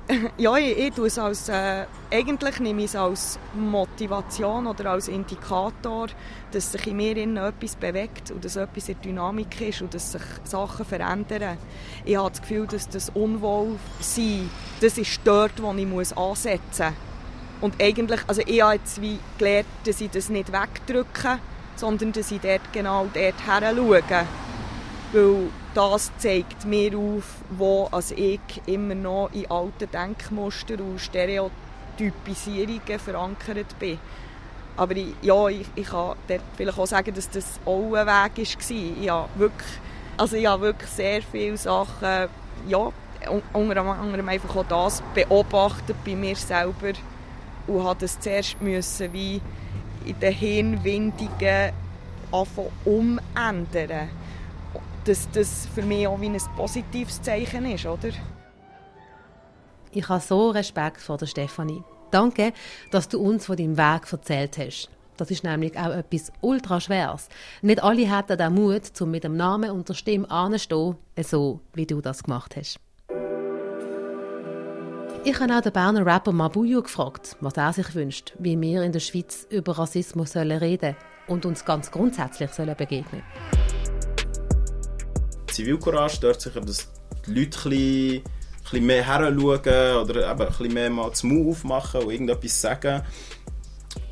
ja, 0.37 0.57
ich, 0.57 0.77
ich 0.77 0.93
tue 0.93 1.07
es 1.07 1.17
als, 1.17 1.49
äh, 1.49 1.85
eigentlich 2.11 2.59
nehme 2.59 2.81
ich 2.81 2.87
es 2.87 2.95
als 2.95 3.39
Motivation 3.53 4.67
oder 4.67 4.91
als 4.91 5.07
Indikator, 5.07 6.07
dass 6.51 6.71
sich 6.71 6.87
in 6.87 6.97
mir 6.97 7.17
etwas 7.17 7.75
bewegt 7.75 8.31
und 8.31 8.43
dass 8.43 8.55
etwas 8.55 8.89
in 8.89 8.99
Dynamik 9.01 9.61
ist 9.61 9.81
und 9.81 9.93
dass 9.93 10.11
sich 10.11 10.21
Sachen 10.43 10.85
verändern. 10.85 11.57
Ich 12.03 12.17
habe 12.17 12.29
das 12.29 12.41
Gefühl, 12.41 12.67
dass 12.67 12.89
das 12.89 13.09
Unwohlsein, 13.09 14.49
das 14.81 14.97
ist 14.97 15.21
dort, 15.23 15.61
wo 15.61 15.73
ich 15.73 16.17
ansetzen 16.17 16.87
muss. 16.87 17.10
Und 17.61 17.81
eigentlich, 17.81 18.19
also 18.27 18.41
ich 18.45 18.61
habe 18.61 18.75
jetzt 18.75 19.01
wie 19.01 19.19
gelernt, 19.37 19.67
dass 19.85 20.01
ich 20.01 20.09
das 20.09 20.29
nicht 20.29 20.51
wegdrücke, 20.51 21.39
sondern 21.75 22.11
dass 22.11 22.31
ich 22.31 22.41
dort 22.41 22.73
genau 22.73 23.07
dort 23.13 23.45
her 23.45 23.73
schaue. 23.75 24.01
Weil 25.13 25.49
das 25.73 26.11
zeigt 26.17 26.65
mir 26.65 26.97
auf, 26.97 27.23
wo 27.49 27.87
als 27.91 28.11
ich 28.11 28.39
immer 28.65 28.95
noch 28.95 29.29
in 29.33 29.49
alten 29.49 29.89
Denkmuster 29.91 30.79
und 30.79 30.99
Stereotypisierungen 30.99 32.99
verankert 32.99 33.79
bin. 33.79 33.99
Aber 34.75 34.95
ich, 34.95 35.13
ja, 35.21 35.47
ich, 35.47 35.67
ich 35.75 35.87
kann 35.87 36.15
vielleicht 36.55 36.79
auch 36.79 36.87
sagen, 36.87 37.13
dass 37.13 37.29
das 37.29 37.59
auch 37.65 37.93
ein 37.93 38.07
Weg 38.07 38.07
war. 38.07 39.01
Ich 39.01 39.09
habe 39.09 39.29
wirklich, 39.35 39.71
also 40.17 40.35
ich 40.35 40.47
habe 40.47 40.63
wirklich 40.63 40.89
sehr 40.89 41.21
viele 41.21 41.57
Sachen, 41.57 42.29
ja, 42.67 42.91
unter 43.53 43.85
anderem 43.85 44.29
einfach 44.29 44.55
auch 44.55 44.65
das 44.67 45.03
beobachtet 45.13 45.95
bei 46.03 46.15
mir 46.15 46.35
selber 46.35 46.93
und 47.67 47.83
habe 47.83 47.99
das 48.01 48.19
zuerst 48.19 48.61
müssen 48.61 49.13
wie 49.13 49.41
in 50.05 50.19
den 50.19 50.33
Hirnwindungen 50.33 51.71
umändern 52.85 54.09
dass 55.05 55.29
das 55.31 55.67
für 55.73 55.81
mich 55.81 56.07
auch 56.07 56.19
wie 56.21 56.27
ein 56.27 56.37
positives 56.55 57.21
Zeichen 57.21 57.65
ist, 57.65 57.85
oder? 57.85 58.09
Ich 59.91 60.07
habe 60.07 60.21
so 60.21 60.51
Respekt 60.51 61.01
vor 61.01 61.17
der 61.17 61.25
Stefanie. 61.25 61.83
Danke, 62.11 62.53
dass 62.91 63.09
du 63.09 63.19
uns 63.19 63.45
von 63.45 63.57
deinem 63.57 63.77
Weg 63.77 64.11
erzählt 64.11 64.57
hast. 64.57 64.89
Das 65.17 65.31
ist 65.31 65.43
nämlich 65.43 65.77
auch 65.77 65.91
etwas 65.91 66.31
ultra 66.41 66.79
schweres. 66.79 67.29
Nicht 67.61 67.83
alle 67.83 68.09
hätten 68.09 68.37
den 68.37 68.53
Mut, 68.53 69.01
um 69.01 69.11
mit 69.11 69.23
dem 69.23 69.35
Namen 69.37 69.71
und 69.71 69.87
der 69.87 69.93
Stimme 69.93 70.29
anzustehen, 70.29 70.97
so 71.21 71.59
wie 71.73 71.85
du 71.85 72.01
das 72.01 72.23
gemacht 72.23 72.55
hast. 72.55 72.79
Ich 75.23 75.39
habe 75.39 75.55
auch 75.55 75.61
den 75.61 75.71
Berner 75.71 76.03
Rapper 76.03 76.31
Mabuyo 76.31 76.81
gefragt, 76.81 77.37
was 77.41 77.53
er 77.53 77.71
sich 77.73 77.93
wünscht, 77.93 78.33
wie 78.39 78.59
wir 78.59 78.81
in 78.81 78.91
der 78.91 78.99
Schweiz 78.99 79.45
über 79.51 79.77
Rassismus 79.77 80.35
reden 80.35 80.79
sollen 80.79 80.95
und 81.27 81.45
uns 81.45 81.63
ganz 81.63 81.91
grundsätzlich 81.91 82.49
sollen 82.49 82.75
begegnen 82.75 83.21
sollen. 83.21 83.57
Zivilcourage 85.45 86.17
dort 86.21 86.41
sicher, 86.41 86.61
dass 86.61 86.91
die 87.27 87.33
Leute 87.35 87.69
ein 87.69 88.23
bisschen, 88.63 88.85
mehr 88.87 89.05
heranschauen 89.05 89.97
oder 89.97 90.31
eben 90.31 90.41
ein 90.41 90.47
bisschen 90.47 90.73
mehr 90.73 90.89
mal 90.89 91.11
das 91.11 91.21
Mund 91.21 91.49
aufmachen 91.49 92.01
und 92.01 92.11
irgendetwas 92.11 92.59
sagen. 92.59 93.03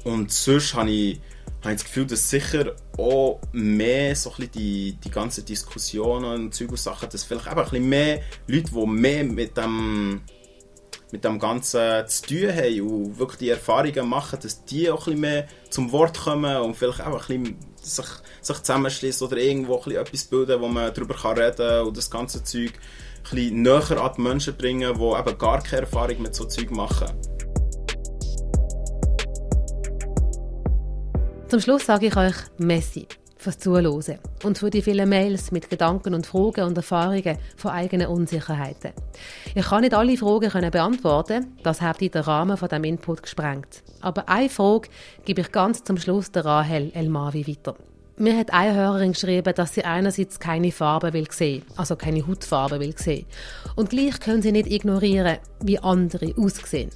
Und 0.04 0.32
sonst 0.32 0.76
habe 0.76 0.91
ich, 0.91 1.19
habe 1.63 1.74
ich 1.74 1.82
das 1.82 1.86
Gefühl, 1.86 2.06
dass 2.06 2.30
sicher 2.30 2.76
auch 3.00 3.41
mehr 3.52 4.15
so 4.15 4.32
die, 4.38 4.95
die 5.04 5.10
ganzen 5.10 5.43
Diskussionen 5.43 6.34
und 6.36 6.54
Zeug 6.54 6.69
und 6.69 6.78
Sachen, 6.80 7.10
dass 7.10 7.24
vielleicht 7.24 7.48
eben 7.48 7.58
ein 7.58 7.63
bisschen 7.63 7.89
mehr 7.89 8.22
Leute, 8.45 8.72
die 8.72 8.86
mehr 8.86 9.24
mit 9.24 9.58
dem 9.58 10.22
mit 11.12 11.24
dem 11.24 11.39
Ganzen 11.39 12.08
zu 12.08 12.22
tun 12.24 12.56
haben 12.56 12.82
und 12.82 13.19
wirklich 13.19 13.39
die 13.39 13.50
Erfahrungen 13.50 14.08
machen, 14.08 14.39
dass 14.41 14.63
die 14.65 14.89
auch 14.89 15.08
ein 15.08 15.13
bisschen 15.13 15.22
mehr 15.22 15.48
zum 15.69 15.91
Wort 15.91 16.19
kommen 16.19 16.58
und 16.58 16.76
vielleicht 16.76 17.02
auch 17.02 17.30
ein 17.30 17.43
bisschen 17.43 17.58
sich, 17.82 18.06
sich 18.41 18.58
zusammenschließen 18.58 19.28
oder 19.28 19.38
irgendwo 19.38 19.78
ein 19.78 19.84
bisschen 19.84 20.02
etwas 20.02 20.24
bilden, 20.26 20.62
wo 20.62 20.67
man 20.67 20.93
darüber 20.93 21.15
reden 21.38 21.58
kann 21.58 21.88
und 21.88 21.98
das 21.98 22.12
ganze 22.12 22.43
Zeug 22.43 22.72
ein 22.72 23.36
bisschen 23.36 23.62
näher 23.62 24.02
an 24.02 24.12
die 24.15 24.22
Menschen 24.22 24.56
bringen, 24.56 24.93
die 24.93 25.19
eben 25.19 25.38
gar 25.38 25.62
keine 25.62 25.82
Erfahrung 25.82 26.22
mit 26.22 26.36
so 26.36 26.45
Zeug 26.45 26.72
machen. 26.72 27.08
Zum 31.48 31.60
Schluss 31.60 31.86
sage 31.86 32.08
ich 32.08 32.15
euch 32.15 32.36
Messi 32.60 33.08
fürs 33.40 33.58
Zuhören 33.58 34.19
und 34.44 34.58
für 34.58 34.69
die 34.69 34.81
vielen 34.81 35.10
Mails 35.10 35.52
mit 35.52 35.69
Gedanken 35.69 36.13
und 36.13 36.27
Fragen 36.27 36.65
und 36.65 36.77
Erfahrungen 36.77 37.37
von 37.56 37.71
eigenen 37.71 38.08
Unsicherheiten. 38.08 38.92
Ich 39.56 39.65
kann 39.65 39.81
nicht 39.81 39.94
alle 39.94 40.17
Fragen 40.17 40.69
beantworten, 40.69 41.58
das 41.63 41.81
hat 41.81 42.02
den 42.02 42.12
Rahmen 42.12 42.58
von 42.58 42.67
dem 42.67 42.83
Input 42.83 43.23
gesprengt. 43.23 43.81
Aber 44.02 44.27
eine 44.27 44.50
Frage 44.50 44.90
gebe 45.23 45.42
ich 45.42 45.52
ganz 45.52 45.83
zum 45.83 45.98
Schluss 45.98 46.31
der 46.31 46.46
Rahel 46.46 46.92
Elmavi 46.94 47.48
weiter. 47.48 47.75
Mir 48.17 48.37
hat 48.37 48.52
eine 48.52 48.75
Hörerin 48.75 49.13
geschrieben, 49.13 49.54
dass 49.56 49.73
sie 49.73 49.85
einerseits 49.85 50.42
keine 50.42 50.73
Farbe 50.73 51.13
will 51.13 51.31
sehen, 51.31 51.63
also 51.77 51.96
keine 51.96 52.27
Hautfarbe 52.27 52.81
will 52.81 52.98
sehen. 52.98 53.25
Und 53.77 53.92
gleich 53.92 54.19
können 54.19 54.42
sie 54.42 54.52
nicht 54.52 54.69
ignorieren, 54.69 55.37
wie 55.63 55.79
andere 55.79 56.33
aussehen. 56.35 56.90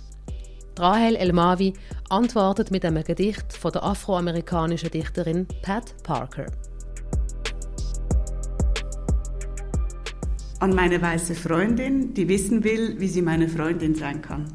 Rahel 0.77 1.15
Elmavi 1.15 1.73
antwortet 2.13 2.69
mit 2.69 2.85
einem 2.85 3.03
Gedicht 3.03 3.53
von 3.53 3.71
der 3.71 3.83
afroamerikanischen 3.83 4.91
Dichterin 4.91 5.47
Pat 5.61 5.95
Parker. 6.03 6.45
an 10.59 10.73
meine 10.73 11.01
weiße 11.01 11.35
Freundin, 11.35 12.13
die 12.13 12.29
wissen 12.29 12.63
will, 12.63 12.95
wie 12.97 13.09
sie 13.09 13.21
meine 13.21 13.49
Freundin 13.49 13.95
sein 13.95 14.21
kann. 14.21 14.45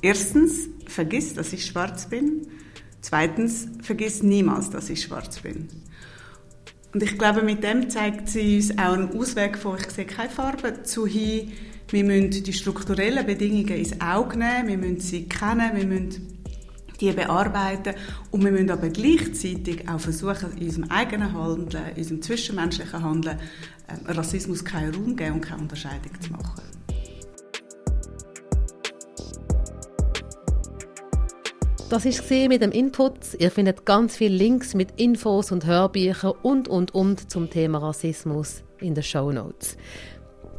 Erstens, 0.00 0.68
vergiss, 0.86 1.34
dass 1.34 1.52
ich 1.52 1.66
schwarz 1.66 2.06
bin. 2.06 2.46
Zweitens, 3.00 3.66
vergiss 3.82 4.22
niemals, 4.22 4.70
dass 4.70 4.90
ich 4.90 5.02
schwarz 5.02 5.40
bin. 5.40 5.66
Und 6.94 7.02
ich 7.02 7.18
glaube, 7.18 7.42
mit 7.42 7.64
dem 7.64 7.90
zeigt 7.90 8.28
sie 8.28 8.58
uns 8.58 8.78
auch 8.78 8.92
einen 8.92 9.18
Ausweg 9.18 9.58
von, 9.58 9.76
ich 9.76 9.90
sehe 9.90 10.04
keine 10.04 10.30
Farbe, 10.30 10.84
zu 10.84 11.04
hin, 11.04 11.50
wir 11.88 12.04
müssen 12.04 12.30
die 12.30 12.52
strukturellen 12.52 13.26
Bedingungen 13.26 13.70
ins 13.70 14.00
Auge 14.00 14.38
nehmen, 14.38 14.68
wir 14.68 14.78
müssen 14.78 15.00
sie 15.00 15.28
kennen, 15.28 15.74
wir 15.74 15.86
müssen 15.86 16.29
die 17.00 17.12
bearbeiten 17.12 17.94
und 18.30 18.44
wir 18.44 18.52
müssen 18.52 18.70
aber 18.70 18.88
gleichzeitig 18.88 19.88
auch 19.88 20.00
versuchen, 20.00 20.52
in 20.56 20.66
unserem 20.66 20.90
eigenen 20.90 21.32
Handeln, 21.32 21.84
in 21.94 22.02
unserem 22.02 22.22
zwischenmenschlichen 22.22 23.02
Handeln, 23.02 23.38
äh, 23.86 24.12
Rassismus 24.12 24.64
keinen 24.64 24.94
Raum 24.94 25.16
geben 25.16 25.34
und 25.34 25.40
keine 25.40 25.62
Unterscheidung 25.62 26.20
zu 26.20 26.32
machen. 26.32 26.62
Das 31.90 32.04
gesehen 32.04 32.50
mit 32.50 32.62
dem 32.62 32.70
Input. 32.70 33.34
Ihr 33.36 33.50
findet 33.50 33.84
ganz 33.84 34.16
viele 34.16 34.36
Links 34.36 34.74
mit 34.74 34.92
Infos 35.00 35.50
und 35.50 35.66
Hörbüchern 35.66 36.34
und 36.42 36.68
und 36.68 36.94
und 36.94 37.32
zum 37.32 37.50
Thema 37.50 37.78
Rassismus 37.78 38.62
in 38.78 38.94
den 38.94 39.02
Show 39.02 39.32
Notes. 39.32 39.76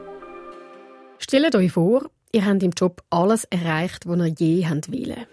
Stellt 1.18 1.56
euch 1.56 1.72
vor, 1.72 2.10
Ihr 2.34 2.46
habt 2.46 2.64
im 2.64 2.72
Job 2.72 3.04
alles 3.10 3.44
erreicht, 3.46 4.08
was 4.08 4.18
ihr 4.18 4.28
je 4.28 4.70
wollt. 4.70 5.28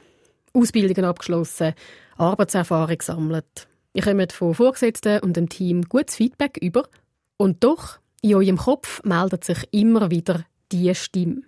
Ausbildungen 0.52 1.04
abgeschlossen, 1.04 1.74
Arbeitserfahrung 2.16 2.98
gesammelt. 2.98 3.68
Ihr 3.92 4.02
kommt 4.02 4.32
von 4.32 4.54
Vorgesetzten 4.54 5.20
und 5.20 5.36
dem 5.36 5.48
Team 5.48 5.82
gutes 5.82 6.16
Feedback 6.16 6.58
über. 6.60 6.88
Und 7.36 7.62
doch, 7.62 7.98
in 8.22 8.34
eurem 8.34 8.56
Kopf 8.56 9.02
meldet 9.04 9.44
sich 9.44 9.68
immer 9.70 10.10
wieder 10.10 10.44
diese 10.72 10.94
Stimme. 10.94 11.42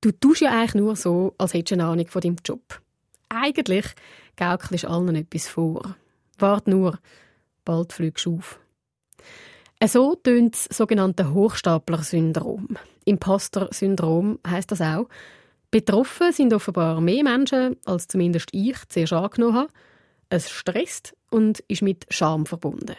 Du 0.00 0.12
tust 0.12 0.40
ja 0.40 0.50
eigentlich 0.50 0.74
nur 0.74 0.96
so, 0.96 1.34
als 1.38 1.54
hättest 1.54 1.72
du 1.72 1.74
eine 1.76 1.86
Ahnung 1.86 2.06
von 2.06 2.20
deinem 2.20 2.36
Job. 2.44 2.80
Eigentlich 3.28 3.86
gaukelst 4.36 4.84
du 4.84 4.88
allen 4.88 5.16
etwas 5.16 5.48
vor. 5.48 5.96
Wart 6.38 6.68
nur, 6.68 6.98
bald 7.64 7.92
fliegst 7.92 8.26
du 8.26 8.36
auf. 8.36 8.60
So 9.84 10.16
tönt 10.16 10.54
das 10.54 10.76
sogenannte 10.76 11.32
Hochstapler-Syndrom. 11.32 12.76
Imposter-Syndrom 13.04 14.38
heisst 14.46 14.72
das 14.72 14.80
auch. 14.80 15.08
Betroffen 15.70 16.32
sind 16.32 16.52
offenbar 16.52 17.00
mehr 17.00 17.22
Menschen, 17.22 17.76
als 17.84 18.08
zumindest 18.08 18.48
ich 18.52 18.76
zuerst 18.88 19.12
angenommen 19.12 19.54
habe. 19.54 19.72
Es 20.30 20.50
stresst 20.50 21.14
und 21.30 21.60
ist 21.68 21.82
mit 21.82 22.06
Scham 22.08 22.46
verbunden. 22.46 22.96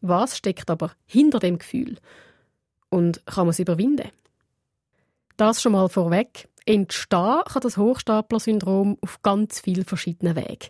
Was 0.00 0.36
steckt 0.36 0.70
aber 0.70 0.92
hinter 1.06 1.38
dem 1.38 1.58
Gefühl? 1.58 1.96
Und 2.90 3.24
kann 3.26 3.46
man 3.46 3.50
es 3.50 3.58
überwinden? 3.58 4.10
Das 5.36 5.62
schon 5.62 5.72
mal 5.72 5.88
vorweg. 5.88 6.48
Entstehen 6.66 7.42
kann 7.46 7.62
das 7.62 7.78
Hochstapler-Syndrom 7.78 8.98
auf 9.00 9.22
ganz 9.22 9.60
vielen 9.60 9.84
verschiedenen 9.84 10.36
Wegen. 10.36 10.68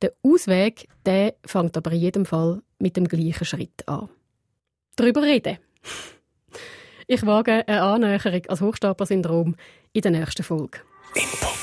Der 0.00 0.12
Ausweg, 0.22 0.88
der 1.04 1.34
fängt 1.44 1.76
aber 1.76 1.92
in 1.92 2.00
jedem 2.00 2.24
Fall 2.24 2.62
mit 2.78 2.96
dem 2.96 3.06
gleichen 3.06 3.44
Schritt 3.44 3.86
an 3.86 4.08
darüber 4.98 5.22
reden. 5.22 5.58
Ich 7.06 7.24
wage 7.24 7.66
eine 7.66 7.82
Annäherung 7.82 8.42
als 8.48 8.60
Hochstapler-Syndrom 8.60 9.56
in 9.92 10.02
der 10.02 10.10
nächsten 10.10 10.42
Folge. 10.42 10.80
Input. 11.14 11.57